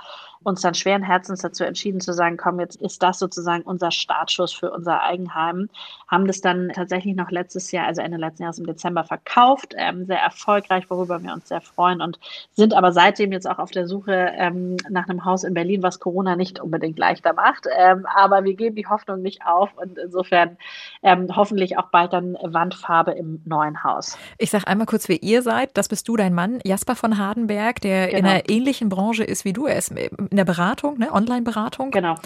uns 0.47 0.61
dann 0.61 0.75
schweren 0.75 1.03
Herzens 1.03 1.43
dazu 1.43 1.65
entschieden 1.65 2.01
zu 2.01 2.13
sagen, 2.13 2.37
komm, 2.37 2.61
jetzt 2.61 2.81
ist 2.81 3.03
das 3.03 3.19
sozusagen 3.19 3.63
unser 3.65 3.91
Startschuss 3.91 4.53
für 4.53 4.71
unser 4.71 5.03
Eigenheim. 5.03 5.69
Haben 6.07 6.29
das 6.29 6.41
dann 6.41 6.71
tatsächlich 6.73 7.17
noch 7.17 7.33
letztes 7.33 7.73
Jahr, 7.73 7.87
also 7.87 8.01
Ende 8.01 8.17
letzten 8.17 8.45
Jahres 8.45 8.61
im 8.61 8.67
Dezember 8.67 9.03
verkauft, 9.03 9.75
ähm, 9.77 10.07
sehr 10.07 10.21
erfolgreich, 10.21 10.89
worüber 10.89 11.21
wir 11.23 11.33
uns 11.33 11.49
sehr 11.49 11.61
freuen 11.61 12.01
und 12.01 12.21
sind 12.55 12.75
aber 12.75 12.93
seitdem 12.93 13.33
jetzt 13.33 13.49
auch 13.49 13.59
auf 13.59 13.73
der 13.73 13.89
Suche 13.89 14.13
ähm, 14.37 14.77
nach 14.89 15.09
einem 15.09 15.25
Haus 15.25 15.43
in 15.43 15.53
Berlin, 15.53 15.83
was 15.83 15.99
Corona 15.99 16.37
nicht 16.37 16.61
unbedingt 16.61 16.97
leichter 16.97 17.33
macht. 17.33 17.67
Ähm, 17.77 18.07
aber 18.15 18.45
wir 18.45 18.55
geben 18.55 18.77
die 18.77 18.87
Hoffnung 18.87 19.23
nicht 19.23 19.45
auf 19.45 19.71
und 19.77 19.99
insofern 19.99 20.57
ähm, 21.03 21.35
hoffentlich 21.35 21.77
auch 21.77 21.89
bald 21.91 22.13
dann 22.13 22.37
Wandfarbe 22.41 23.13
im 23.13 23.43
neuen 23.45 23.83
Haus. 23.83 24.17
Ich 24.39 24.51
sage 24.51 24.69
einmal 24.69 24.87
kurz, 24.87 25.09
wer 25.09 25.23
ihr 25.25 25.43
seid. 25.43 25.77
Das 25.77 25.89
bist 25.89 26.07
du, 26.07 26.17
dein 26.17 26.35
Mann, 26.35 26.61
Jasper 26.65 26.95
von 26.95 27.19
Hardenberg, 27.19 27.81
der 27.81 28.07
genau. 28.07 28.19
in 28.19 28.27
einer 28.27 28.49
ähnlichen 28.49 28.89
Branche 28.89 29.25
ist 29.25 29.45
wie 29.45 29.53
du. 29.53 29.67
Er 29.67 29.79
ist 29.79 29.93
in 30.37 30.45
der 30.45 30.45
Beratung, 30.45 30.99
ne? 30.99 31.11
Online-Beratung. 31.13 31.91
Genau. 31.91 32.17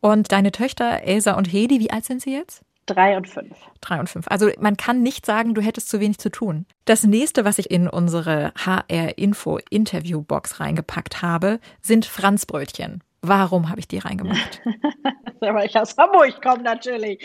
Und 0.00 0.32
deine 0.32 0.50
Töchter 0.50 1.04
Elsa 1.04 1.34
und 1.34 1.52
Hedi, 1.52 1.78
wie 1.78 1.92
alt 1.92 2.04
sind 2.04 2.20
sie 2.20 2.34
jetzt? 2.34 2.64
Drei 2.86 3.16
und 3.16 3.28
fünf. 3.28 3.56
Drei 3.80 4.00
und 4.00 4.08
fünf. 4.08 4.26
Also 4.28 4.50
man 4.58 4.76
kann 4.76 5.02
nicht 5.02 5.24
sagen, 5.24 5.54
du 5.54 5.60
hättest 5.60 5.88
zu 5.88 6.00
wenig 6.00 6.18
zu 6.18 6.30
tun. 6.30 6.66
Das 6.86 7.04
nächste, 7.04 7.44
was 7.44 7.58
ich 7.58 7.70
in 7.70 7.88
unsere 7.88 8.52
HR-Info-Interview-Box 8.56 10.58
reingepackt 10.58 11.22
habe, 11.22 11.60
sind 11.80 12.06
Franzbrötchen. 12.06 13.04
Warum 13.22 13.68
habe 13.68 13.80
ich 13.80 13.88
die 13.88 13.98
reingemacht? 13.98 14.62
Weil 15.40 15.66
ich 15.66 15.76
aus 15.76 15.96
Hamburg 15.96 16.40
komme 16.42 16.62
natürlich. 16.62 17.22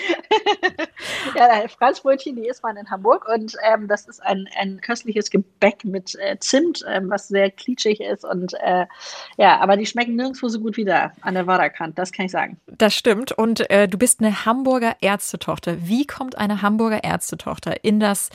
ja, 1.35 1.67
Franzbrötchen, 1.67 2.35
die 2.35 2.47
isst 2.47 2.63
man 2.63 2.77
in 2.77 2.89
Hamburg 2.89 3.27
und 3.27 3.55
ähm, 3.63 3.87
das 3.87 4.05
ist 4.07 4.21
ein, 4.21 4.47
ein 4.59 4.81
köstliches 4.81 5.29
Gebäck 5.29 5.83
mit 5.85 6.15
äh, 6.15 6.37
Zimt, 6.39 6.83
ähm, 6.87 7.09
was 7.09 7.27
sehr 7.27 7.51
klitschig 7.51 8.01
ist 8.01 8.25
und 8.25 8.53
äh, 8.61 8.85
ja, 9.37 9.59
aber 9.59 9.77
die 9.77 9.85
schmecken 9.85 10.15
nirgendwo 10.15 10.47
so 10.47 10.59
gut 10.59 10.77
wie 10.77 10.85
da 10.85 11.11
an 11.21 11.33
der 11.33 11.47
Waderkant, 11.47 11.97
das 11.97 12.11
kann 12.11 12.25
ich 12.25 12.31
sagen. 12.31 12.57
Das 12.67 12.93
stimmt 12.93 13.31
und 13.31 13.69
äh, 13.69 13.87
du 13.87 13.97
bist 13.97 14.21
eine 14.21 14.45
Hamburger 14.45 14.95
Ärztetochter. 15.01 15.87
Wie 15.87 16.05
kommt 16.05 16.37
eine 16.37 16.61
Hamburger 16.61 17.03
Ärztetochter 17.03 17.83
in 17.83 17.99
das 17.99 18.29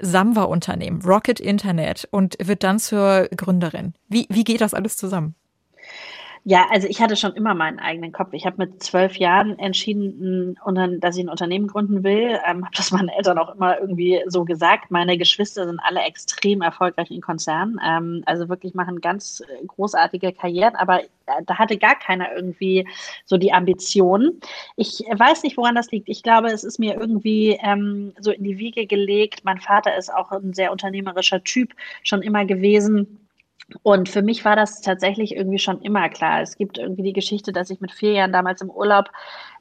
Samwa-Unternehmen, 0.00 1.02
Rocket 1.02 1.40
Internet 1.40 2.08
und 2.10 2.36
wird 2.40 2.62
dann 2.62 2.78
zur 2.78 3.28
Gründerin? 3.36 3.94
Wie, 4.08 4.26
wie 4.30 4.44
geht 4.44 4.60
das 4.60 4.74
alles 4.74 4.96
zusammen? 4.96 5.34
Ja, 6.46 6.66
also 6.70 6.86
ich 6.86 7.00
hatte 7.00 7.16
schon 7.16 7.32
immer 7.32 7.54
meinen 7.54 7.78
eigenen 7.78 8.12
Kopf. 8.12 8.34
Ich 8.34 8.44
habe 8.44 8.58
mit 8.58 8.82
zwölf 8.82 9.16
Jahren 9.16 9.58
entschieden, 9.58 10.58
dass 11.00 11.16
ich 11.16 11.24
ein 11.24 11.30
Unternehmen 11.30 11.68
gründen 11.68 12.04
will. 12.04 12.38
Ähm, 12.46 12.66
habe 12.66 12.76
das 12.76 12.90
meinen 12.90 13.08
Eltern 13.08 13.38
auch 13.38 13.54
immer 13.54 13.80
irgendwie 13.80 14.22
so 14.26 14.44
gesagt. 14.44 14.90
Meine 14.90 15.16
Geschwister 15.16 15.64
sind 15.66 15.80
alle 15.82 16.00
extrem 16.02 16.60
erfolgreich 16.60 17.10
in 17.10 17.22
Konzernen. 17.22 17.80
Ähm, 17.82 18.22
also 18.26 18.50
wirklich 18.50 18.74
machen 18.74 19.00
ganz 19.00 19.42
großartige 19.68 20.34
Karrieren. 20.34 20.76
Aber 20.76 21.02
äh, 21.02 21.06
da 21.46 21.56
hatte 21.56 21.78
gar 21.78 21.98
keiner 21.98 22.30
irgendwie 22.36 22.86
so 23.24 23.38
die 23.38 23.54
Ambition. 23.54 24.38
Ich 24.76 25.02
weiß 25.10 25.44
nicht, 25.44 25.56
woran 25.56 25.74
das 25.74 25.90
liegt. 25.92 26.10
Ich 26.10 26.22
glaube, 26.22 26.48
es 26.48 26.62
ist 26.62 26.78
mir 26.78 26.94
irgendwie 27.00 27.58
ähm, 27.62 28.12
so 28.20 28.30
in 28.30 28.44
die 28.44 28.58
Wiege 28.58 28.86
gelegt. 28.86 29.44
Mein 29.44 29.60
Vater 29.60 29.96
ist 29.96 30.12
auch 30.12 30.30
ein 30.30 30.52
sehr 30.52 30.72
unternehmerischer 30.72 31.42
Typ 31.42 31.72
schon 32.02 32.20
immer 32.20 32.44
gewesen 32.44 33.23
und 33.82 34.08
für 34.08 34.22
mich 34.22 34.44
war 34.44 34.56
das 34.56 34.80
tatsächlich 34.80 35.36
irgendwie 35.36 35.58
schon 35.58 35.80
immer 35.82 36.08
klar. 36.08 36.40
Es 36.42 36.56
gibt 36.56 36.78
irgendwie 36.78 37.02
die 37.02 37.12
Geschichte, 37.12 37.52
dass 37.52 37.70
ich 37.70 37.80
mit 37.80 37.92
vier 37.92 38.12
Jahren 38.12 38.32
damals 38.32 38.60
im 38.62 38.70
Urlaub 38.70 39.10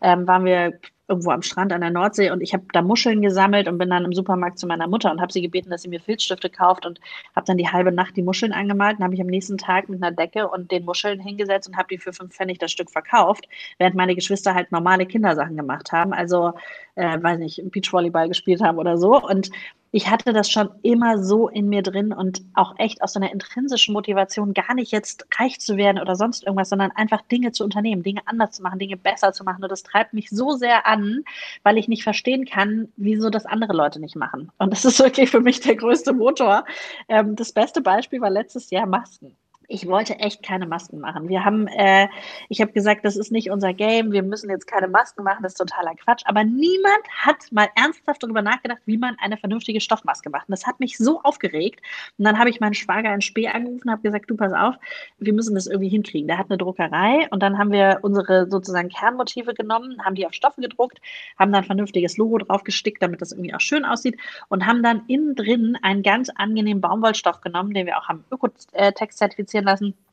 ähm, 0.02 0.28
waren 0.28 0.45
wir 0.45 0.80
irgendwo 1.08 1.32
am 1.32 1.41
Strand 1.41 1.73
an 1.73 1.82
der 1.82 1.89
Nordsee 1.89 2.32
und 2.32 2.41
ich 2.41 2.54
habe 2.54 2.63
da 2.71 2.82
Muscheln 2.82 3.21
gesammelt 3.21 3.67
und 3.67 3.78
bin 3.78 3.89
dann 3.89 4.06
im 4.06 4.13
Supermarkt 4.13 4.58
zu 4.58 4.67
meiner 4.67 4.88
Mutter 4.88 5.12
und 5.12 5.19
habe 5.19 5.34
sie 5.34 5.41
gebeten, 5.41 5.69
dass 5.69 5.82
sie 5.82 5.89
mir 5.89 5.99
Filzstifte 5.99 6.49
kauft 6.49 6.86
und 6.86 6.99
habe 7.36 7.45
dann 7.45 7.58
die 7.58 7.67
halbe 7.67 7.91
Nacht 7.91 8.15
die 8.15 8.23
Muscheln 8.23 8.54
angemalt 8.54 8.97
und 8.97 9.04
habe 9.04 9.13
ich 9.13 9.21
am 9.21 9.28
nächsten 9.28 9.58
Tag 9.58 9.89
mit 9.89 10.02
einer 10.02 10.15
Decke 10.15 10.47
und 10.47 10.71
den 10.71 10.86
Muscheln 10.86 11.19
hingesetzt 11.19 11.67
und 11.67 11.76
habe 11.76 11.89
die 11.91 11.97
für 11.97 12.13
fünf 12.13 12.34
Pfennig 12.34 12.60
das 12.60 12.71
Stück 12.71 12.89
verkauft, 12.89 13.47
während 13.80 13.95
meine 13.95 14.15
Geschwister 14.15 14.56
halt 14.56 14.71
normale 14.71 15.06
Kindersachen 15.06 15.58
gemacht 15.58 15.91
haben, 15.91 16.13
also 16.13 16.54
äh, 16.95 17.21
weiß 17.21 17.38
nicht, 17.39 17.62
Beachvolleyball 17.69 18.30
gespielt 18.30 18.62
haben 18.62 18.78
oder 18.78 18.97
so 18.97 19.21
und 19.21 19.52
ich 19.95 20.10
hatte 20.10 20.34
das 20.34 20.49
schon 20.49 20.71
immer 20.82 21.23
so 21.23 21.47
in 21.47 21.69
mir 21.69 21.84
drin 21.84 22.13
und 22.13 22.41
auch 22.56 22.73
echt 22.79 23.03
aus 23.03 23.13
so 23.13 23.19
einer 23.19 23.32
intrinsischen 23.32 23.93
Motivation, 23.93 24.56
gar 24.56 24.73
nicht 24.73 24.91
jetzt 24.91 25.27
reich 25.39 25.60
zu 25.60 25.77
werden 25.77 26.01
oder 26.01 26.15
sonst 26.15 26.43
irgendwas, 26.43 26.69
sondern 26.69 26.89
einfach 26.91 27.21
Dinge 27.21 27.51
zu 27.51 27.63
unternehmen, 27.63 28.01
Dinge 28.01 28.21
anders 28.25 28.53
zu 28.53 28.63
machen, 28.63 28.79
Dinge 28.79 28.97
besser 28.97 29.34
zu 29.34 29.43
machen. 29.43 29.62
Und 29.63 29.71
das 29.71 29.84
treibt 29.84 30.13
mich 30.13 30.32
so 30.32 30.53
sehr 30.53 30.88
an, 30.88 31.23
weil 31.62 31.77
ich 31.77 31.88
nicht 31.88 32.01
verstehen 32.01 32.45
kann, 32.45 32.91
wieso 32.97 33.29
das 33.29 33.45
andere 33.45 33.73
Leute 33.73 33.99
nicht 33.99 34.15
machen. 34.15 34.51
Und 34.58 34.73
das 34.73 34.84
ist 34.84 34.97
wirklich 34.97 35.29
für 35.29 35.41
mich 35.41 35.60
der 35.60 35.75
größte 35.75 36.12
Motor. 36.12 36.65
Ähm, 37.08 37.36
das 37.36 37.51
beste 37.51 37.82
Beispiel 37.82 38.19
war 38.19 38.32
letztes 38.32 38.71
Jahr 38.71 38.88
Masken 38.88 39.38
ich 39.73 39.88
wollte 39.88 40.19
echt 40.19 40.43
keine 40.43 40.67
Masken 40.67 40.99
machen. 40.99 41.27
Wir 41.29 41.43
haben, 41.43 41.65
äh, 41.67 42.07
ich 42.47 42.62
habe 42.62 42.71
gesagt, 42.71 43.03
das 43.05 43.17
ist 43.17 43.31
nicht 43.31 43.49
unser 43.49 43.73
Game, 43.73 44.12
wir 44.12 44.21
müssen 44.21 44.51
jetzt 44.51 44.67
keine 44.67 44.88
Masken 44.88 45.23
machen, 45.23 45.41
das 45.41 45.53
ist 45.53 45.57
totaler 45.57 45.95
Quatsch. 45.95 46.21
Aber 46.25 46.43
niemand 46.43 47.03
hat 47.09 47.51
mal 47.51 47.67
ernsthaft 47.75 48.21
darüber 48.21 48.43
nachgedacht, 48.43 48.81
wie 48.86 48.99
man 48.99 49.17
eine 49.19 49.36
vernünftige 49.36 49.81
Stoffmaske 49.81 50.29
macht. 50.29 50.47
Und 50.47 50.51
das 50.51 50.67
hat 50.67 50.79
mich 50.79 50.99
so 50.99 51.21
aufgeregt. 51.23 51.81
Und 52.19 52.25
dann 52.25 52.38
habe 52.38 52.51
ich 52.51 52.59
meinen 52.59 52.75
Schwager 52.75 53.12
in 53.12 53.21
Spee 53.21 53.47
angerufen 53.47 53.88
und 53.88 53.91
habe 53.91 54.03
gesagt, 54.03 54.29
du 54.29 54.38
pass 54.38 54.53
auf, 54.53 54.75
wir 55.17 55.33
müssen 55.33 55.55
das 55.55 55.65
irgendwie 55.65 55.89
hinkriegen. 55.89 56.27
Der 56.27 56.38
hat 56.38 56.51
eine 56.51 56.59
Druckerei 56.59 57.27
und 57.31 57.41
dann 57.41 57.57
haben 57.57 57.71
wir 57.71 57.99
unsere 58.03 58.51
sozusagen 58.51 58.89
Kernmotive 58.89 59.55
genommen, 59.55 60.05
haben 60.05 60.13
die 60.13 60.27
auf 60.27 60.33
Stoffe 60.33 60.62
gedruckt, 60.62 60.99
haben 61.39 61.51
dann 61.51 61.63
ein 61.63 61.67
vernünftiges 61.67 62.17
Logo 62.17 62.38
drauf 62.38 62.63
gestickt, 62.63 63.01
damit 63.01 63.21
das 63.21 63.31
irgendwie 63.31 63.55
auch 63.55 63.62
schön 63.62 63.86
aussieht 63.86 64.19
und 64.49 64.67
haben 64.67 64.83
dann 64.83 65.01
innen 65.07 65.33
drin 65.33 65.79
einen 65.81 66.03
ganz 66.03 66.29
angenehmen 66.29 66.79
Baumwollstoff 66.79 67.41
genommen, 67.41 67.73
den 67.73 67.88
wir 67.88 67.97
auch 67.97 68.07
haben 68.07 68.23
Ökotext 68.29 69.17
zertifiziert 69.17 69.62
produzieren 69.63 69.93
lassen 69.93 70.04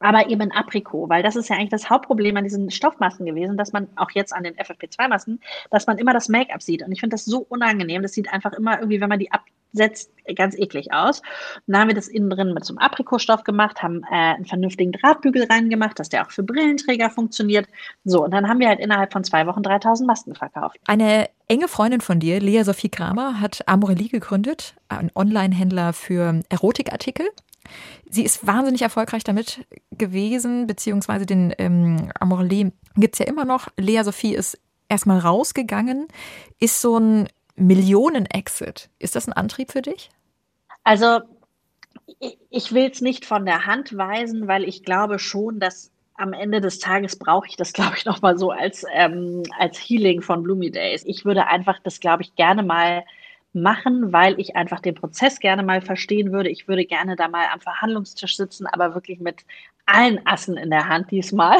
aber 0.00 0.28
eben 0.28 0.42
in 0.42 0.52
Aprikot, 0.52 1.08
weil 1.08 1.22
das 1.22 1.36
ist 1.36 1.48
ja 1.48 1.56
eigentlich 1.56 1.70
das 1.70 1.90
Hauptproblem 1.90 2.36
an 2.36 2.44
diesen 2.44 2.70
Stoffmasken 2.70 3.26
gewesen, 3.26 3.56
dass 3.56 3.72
man 3.72 3.88
auch 3.96 4.10
jetzt 4.12 4.32
an 4.32 4.44
den 4.44 4.54
FFP2-Masken, 4.54 5.40
dass 5.70 5.86
man 5.86 5.98
immer 5.98 6.12
das 6.12 6.28
Make-up 6.28 6.62
sieht. 6.62 6.82
Und 6.82 6.92
ich 6.92 7.00
finde 7.00 7.14
das 7.14 7.24
so 7.24 7.38
unangenehm. 7.48 8.02
Das 8.02 8.12
sieht 8.12 8.32
einfach 8.32 8.52
immer 8.52 8.78
irgendwie, 8.78 9.00
wenn 9.00 9.08
man 9.08 9.18
die 9.18 9.30
absetzt, 9.32 10.12
ganz 10.36 10.56
eklig 10.56 10.92
aus. 10.92 11.20
Und 11.66 11.72
dann 11.72 11.80
haben 11.80 11.88
wir 11.88 11.96
das 11.96 12.06
innen 12.06 12.30
drin 12.30 12.54
mit 12.54 12.64
so 12.64 12.72
einem 12.72 12.78
Aprikotstoff 12.78 13.42
gemacht, 13.42 13.82
haben 13.82 14.04
äh, 14.04 14.14
einen 14.34 14.44
vernünftigen 14.44 14.92
Drahtbügel 14.92 15.46
reingemacht, 15.50 15.98
dass 15.98 16.08
der 16.08 16.24
auch 16.24 16.30
für 16.30 16.44
Brillenträger 16.44 17.10
funktioniert. 17.10 17.66
So, 18.04 18.24
und 18.24 18.30
dann 18.30 18.48
haben 18.48 18.60
wir 18.60 18.68
halt 18.68 18.80
innerhalb 18.80 19.12
von 19.12 19.24
zwei 19.24 19.46
Wochen 19.46 19.62
3000 19.62 20.06
Masken 20.06 20.34
verkauft. 20.36 20.76
Eine 20.86 21.28
enge 21.48 21.66
Freundin 21.66 22.00
von 22.00 22.20
dir, 22.20 22.38
Lea 22.38 22.62
Sophie 22.62 22.88
Kramer, 22.88 23.40
hat 23.40 23.66
Amorelie 23.66 24.08
gegründet, 24.08 24.74
ein 24.88 25.10
Online-Händler 25.14 25.92
für 25.92 26.40
Erotikartikel. 26.50 27.26
Sie 28.08 28.24
ist 28.24 28.46
wahnsinnig 28.46 28.82
erfolgreich 28.82 29.24
damit 29.24 29.66
gewesen, 29.92 30.66
beziehungsweise 30.66 31.26
den 31.26 31.54
ähm, 31.58 32.10
Amorelie 32.18 32.72
gibt 32.96 33.14
es 33.14 33.18
ja 33.18 33.26
immer 33.26 33.44
noch. 33.44 33.68
Lea 33.76 34.02
Sophie 34.02 34.34
ist 34.34 34.58
erstmal 34.88 35.18
rausgegangen. 35.18 36.08
Ist 36.58 36.80
so 36.80 36.98
ein 36.98 37.28
Millionen-Exit, 37.56 38.88
ist 38.98 39.16
das 39.16 39.26
ein 39.26 39.32
Antrieb 39.32 39.72
für 39.72 39.82
dich? 39.82 40.10
Also, 40.84 41.20
ich 42.50 42.72
will 42.72 42.90
es 42.90 43.00
nicht 43.00 43.26
von 43.26 43.44
der 43.44 43.66
Hand 43.66 43.96
weisen, 43.96 44.48
weil 44.48 44.64
ich 44.64 44.84
glaube 44.84 45.18
schon, 45.18 45.60
dass 45.60 45.90
am 46.14 46.32
Ende 46.32 46.60
des 46.60 46.78
Tages 46.78 47.18
brauche 47.18 47.46
ich 47.46 47.56
das, 47.56 47.72
glaube 47.74 47.94
ich, 47.96 48.04
nochmal 48.04 48.38
so 48.38 48.50
als, 48.50 48.84
ähm, 48.92 49.42
als 49.58 49.78
Healing 49.78 50.22
von 50.22 50.42
Bloomy 50.42 50.70
Days. 50.70 51.04
Ich 51.04 51.24
würde 51.24 51.46
einfach 51.46 51.78
das, 51.82 52.00
glaube 52.00 52.22
ich, 52.22 52.34
gerne 52.34 52.62
mal 52.62 53.04
machen, 53.52 54.12
weil 54.12 54.38
ich 54.38 54.56
einfach 54.56 54.80
den 54.80 54.94
Prozess 54.94 55.40
gerne 55.40 55.62
mal 55.62 55.80
verstehen 55.80 56.32
würde. 56.32 56.50
Ich 56.50 56.68
würde 56.68 56.84
gerne 56.84 57.16
da 57.16 57.28
mal 57.28 57.46
am 57.52 57.60
Verhandlungstisch 57.60 58.36
sitzen, 58.36 58.66
aber 58.66 58.94
wirklich 58.94 59.20
mit 59.20 59.44
allen 59.86 60.20
Assen 60.26 60.56
in 60.56 60.70
der 60.70 60.88
Hand 60.88 61.10
diesmal. 61.10 61.58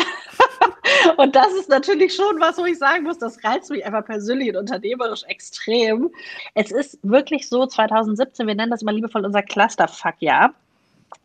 und 1.17 1.35
das 1.35 1.53
ist 1.55 1.69
natürlich 1.69 2.15
schon 2.15 2.41
was, 2.41 2.59
wo 2.59 2.65
ich 2.65 2.79
sagen 2.79 3.05
muss, 3.05 3.19
das 3.19 3.43
reizt 3.43 3.71
mich 3.71 3.85
einfach 3.85 4.05
persönlich 4.05 4.51
und 4.51 4.57
unternehmerisch 4.57 5.25
extrem. 5.25 6.11
Es 6.55 6.71
ist 6.71 6.99
wirklich 7.03 7.49
so, 7.49 7.67
2017, 7.67 8.47
wir 8.47 8.55
nennen 8.55 8.71
das 8.71 8.83
immer 8.83 8.93
liebevoll 8.93 9.25
unser 9.25 9.43
Clusterfuck-Jahr. 9.43 10.55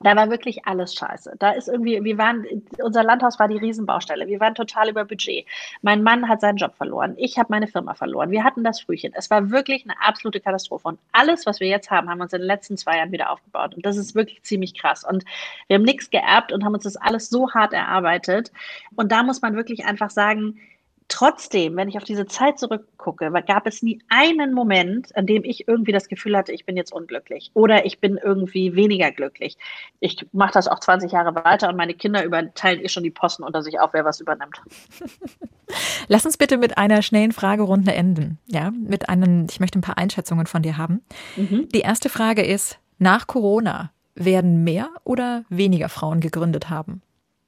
Da 0.01 0.15
war 0.15 0.29
wirklich 0.29 0.65
alles 0.65 0.93
scheiße. 0.95 1.35
Da 1.39 1.51
ist 1.51 1.69
irgendwie, 1.69 2.03
wir 2.03 2.17
waren, 2.17 2.45
unser 2.83 3.03
Landhaus 3.03 3.39
war 3.39 3.47
die 3.47 3.57
Riesenbaustelle. 3.57 4.27
Wir 4.27 4.39
waren 4.39 4.53
total 4.53 4.89
über 4.89 5.05
Budget. 5.05 5.45
Mein 5.81 6.03
Mann 6.03 6.27
hat 6.27 6.41
seinen 6.41 6.57
Job 6.57 6.75
verloren. 6.75 7.15
Ich 7.17 7.37
habe 7.37 7.47
meine 7.51 7.67
Firma 7.67 7.93
verloren. 7.93 8.29
Wir 8.29 8.43
hatten 8.43 8.63
das 8.63 8.81
Frühchen. 8.81 9.13
Es 9.15 9.29
war 9.29 9.49
wirklich 9.49 9.85
eine 9.85 9.99
absolute 10.01 10.41
Katastrophe. 10.41 10.89
Und 10.89 10.99
alles, 11.13 11.45
was 11.45 11.59
wir 11.59 11.67
jetzt 11.67 11.89
haben, 11.89 12.09
haben 12.09 12.17
wir 12.17 12.23
uns 12.23 12.33
in 12.33 12.41
den 12.41 12.47
letzten 12.47 12.77
zwei 12.77 12.97
Jahren 12.97 13.11
wieder 13.11 13.31
aufgebaut. 13.31 13.75
Und 13.75 13.85
das 13.85 13.95
ist 13.95 14.13
wirklich 14.13 14.43
ziemlich 14.43 14.73
krass. 14.73 15.05
Und 15.05 15.23
wir 15.67 15.75
haben 15.75 15.83
nichts 15.83 16.09
geerbt 16.09 16.51
und 16.51 16.65
haben 16.65 16.73
uns 16.73 16.83
das 16.83 16.97
alles 16.97 17.29
so 17.29 17.51
hart 17.51 17.71
erarbeitet. 17.71 18.51
Und 18.95 19.11
da 19.11 19.23
muss 19.23 19.41
man 19.41 19.55
wirklich 19.55 19.85
einfach 19.85 20.09
sagen, 20.09 20.59
trotzdem, 21.13 21.75
wenn 21.75 21.87
ich 21.87 21.97
auf 21.97 22.03
diese 22.03 22.25
Zeit 22.25 22.57
zurückgucke, 22.57 23.31
gab 23.45 23.67
es 23.67 23.83
nie 23.83 24.01
einen 24.09 24.51
Moment, 24.51 25.15
an 25.15 25.27
dem 25.27 25.43
ich 25.43 25.67
irgendwie 25.67 25.91
das 25.91 26.07
Gefühl 26.07 26.35
hatte, 26.35 26.51
ich 26.51 26.65
bin 26.65 26.75
jetzt 26.75 26.91
unglücklich 26.91 27.51
oder 27.53 27.85
ich 27.85 27.99
bin 27.99 28.17
irgendwie 28.17 28.75
weniger 28.75 29.11
glücklich. 29.11 29.59
Ich 29.99 30.25
mache 30.31 30.53
das 30.53 30.67
auch 30.67 30.79
20 30.79 31.11
Jahre 31.11 31.35
weiter 31.35 31.69
und 31.69 31.75
meine 31.75 31.93
Kinder 31.93 32.23
überteilen 32.23 32.83
eh 32.83 32.89
schon 32.89 33.03
die 33.03 33.11
Posten 33.11 33.43
unter 33.43 33.61
sich 33.61 33.79
auf, 33.79 33.93
wer 33.93 34.05
was 34.05 34.21
übernimmt. 34.21 34.59
Lass 36.07 36.25
uns 36.25 36.37
bitte 36.37 36.57
mit 36.57 36.79
einer 36.79 37.03
schnellen 37.03 37.31
Fragerunde 37.31 37.93
enden. 37.93 38.39
Ja, 38.47 38.71
mit 38.71 39.07
einem, 39.07 39.45
ich 39.51 39.59
möchte 39.59 39.77
ein 39.77 39.83
paar 39.83 39.99
Einschätzungen 39.99 40.47
von 40.47 40.63
dir 40.63 40.79
haben. 40.79 41.03
Mhm. 41.35 41.69
Die 41.69 41.81
erste 41.81 42.09
Frage 42.09 42.43
ist, 42.43 42.79
nach 42.97 43.27
Corona 43.27 43.91
werden 44.15 44.63
mehr 44.63 44.89
oder 45.03 45.45
weniger 45.49 45.89
Frauen 45.89 46.21
gegründet 46.21 46.71
haben? 46.71 47.03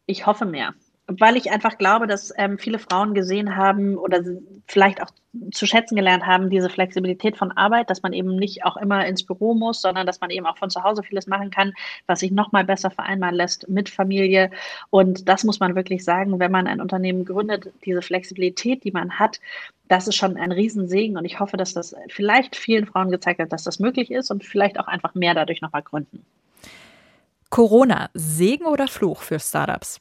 Ich 0.06 0.28
hoffe 0.28 0.46
mehr 0.46 0.76
weil 1.08 1.38
ich 1.38 1.52
einfach 1.52 1.78
glaube, 1.78 2.08
dass 2.08 2.34
ähm, 2.36 2.58
viele 2.58 2.80
Frauen 2.80 3.14
gesehen 3.14 3.56
haben 3.56 3.98
oder 3.98 4.24
vielleicht 4.68 5.02
auch 5.02 5.12
zu 5.52 5.66
schätzen 5.66 5.96
gelernt 5.96 6.26
haben, 6.26 6.50
diese 6.50 6.70
Flexibilität 6.70 7.38
von 7.38 7.52
Arbeit, 7.52 7.90
dass 7.90 8.02
man 8.02 8.14
eben 8.14 8.36
nicht 8.36 8.64
auch 8.64 8.78
immer 8.78 9.06
ins 9.06 9.24
Büro 9.24 9.54
muss, 9.54 9.82
sondern 9.82 10.08
dass 10.08 10.22
man 10.22 10.30
eben 10.30 10.46
auch 10.46 10.58
von 10.58 10.70
zu 10.70 10.84
Hause 10.84 11.04
vieles 11.04 11.28
machen 11.28 11.52
kann, 11.52 11.74
was 12.08 12.22
sich 12.22 12.32
nochmal 12.32 12.64
besser 12.64 12.90
vereinbaren 12.90 13.36
lässt 13.36 13.68
mit 13.68 13.90
Familie. 13.90 14.50
Und 14.90 15.28
das 15.30 15.44
muss 15.44 15.60
man 15.60 15.76
wirklich 15.76 16.04
sagen, 16.04 16.40
wenn 16.40 16.52
man 16.52 16.68
ein 16.68 16.82
Unternehmen 16.82 17.26
gründet, 17.26 17.72
diese 17.86 18.02
Flexibilität, 18.02 18.84
die 18.84 18.92
man 18.92 19.20
hat, 19.20 19.40
das 19.88 20.08
ist 20.08 20.16
schon 20.16 20.38
ein 20.38 20.52
Riesensegen. 20.52 21.18
Und 21.18 21.26
ich 21.26 21.40
hoffe, 21.40 21.58
dass 21.58 21.74
das 21.74 21.96
vielleicht 22.08 22.56
vielen 22.56 22.88
Frauen 22.88 23.12
gezeigt 23.12 23.40
hat, 23.40 23.52
dass 23.52 23.64
das 23.64 23.80
möglich 23.80 24.10
ist 24.10 24.32
und 24.32 24.44
vielleicht 24.44 24.80
auch 24.80 24.88
einfach 24.88 25.14
mehr 25.14 25.36
dadurch 25.36 25.62
nochmal 25.62 25.84
gründen. 25.84 26.26
Corona, 27.50 28.10
Segen 28.14 28.66
oder 28.66 28.88
Fluch 28.88 29.22
für 29.22 29.40
Startups? 29.40 30.00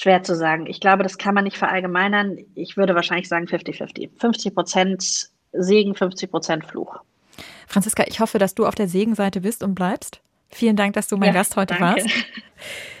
Schwer 0.00 0.22
zu 0.22 0.36
sagen. 0.36 0.66
Ich 0.66 0.78
glaube, 0.78 1.02
das 1.02 1.18
kann 1.18 1.34
man 1.34 1.42
nicht 1.42 1.58
verallgemeinern. 1.58 2.38
Ich 2.54 2.76
würde 2.76 2.94
wahrscheinlich 2.94 3.26
sagen 3.26 3.46
50-50. 3.46 4.10
50 4.16 4.54
Prozent 4.54 5.30
Segen, 5.52 5.96
50 5.96 6.30
Prozent 6.30 6.64
Fluch. 6.64 7.00
Franziska, 7.66 8.04
ich 8.06 8.20
hoffe, 8.20 8.38
dass 8.38 8.54
du 8.54 8.64
auf 8.64 8.76
der 8.76 8.86
Segenseite 8.86 9.40
bist 9.40 9.64
und 9.64 9.74
bleibst. 9.74 10.20
Vielen 10.50 10.76
Dank, 10.76 10.94
dass 10.94 11.08
du 11.08 11.16
mein 11.16 11.30
ja, 11.30 11.40
Gast 11.40 11.56
heute 11.56 11.74
danke. 11.74 12.04
warst. 12.04 12.14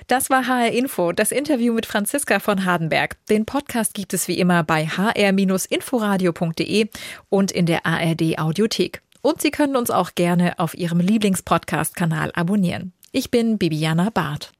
Das 0.08 0.28
war 0.30 0.46
HR 0.46 0.72
Info, 0.72 1.12
das 1.12 1.32
Interview 1.32 1.74
mit 1.74 1.84
Franziska 1.84 2.40
von 2.40 2.64
Hardenberg. 2.64 3.22
Den 3.26 3.44
Podcast 3.44 3.92
gibt 3.92 4.14
es 4.14 4.26
wie 4.26 4.38
immer 4.38 4.64
bei 4.64 4.86
hr-inforadio.de 4.86 6.88
und 7.28 7.52
in 7.52 7.66
der 7.66 7.84
ARD 7.84 8.38
Audiothek. 8.38 9.02
Und 9.20 9.42
Sie 9.42 9.50
können 9.50 9.76
uns 9.76 9.90
auch 9.90 10.14
gerne 10.14 10.58
auf 10.58 10.72
Ihrem 10.74 11.00
Lieblingspodcast-Kanal 11.00 12.32
abonnieren. 12.34 12.94
Ich 13.12 13.30
bin 13.30 13.58
Bibiana 13.58 14.08
Barth. 14.10 14.52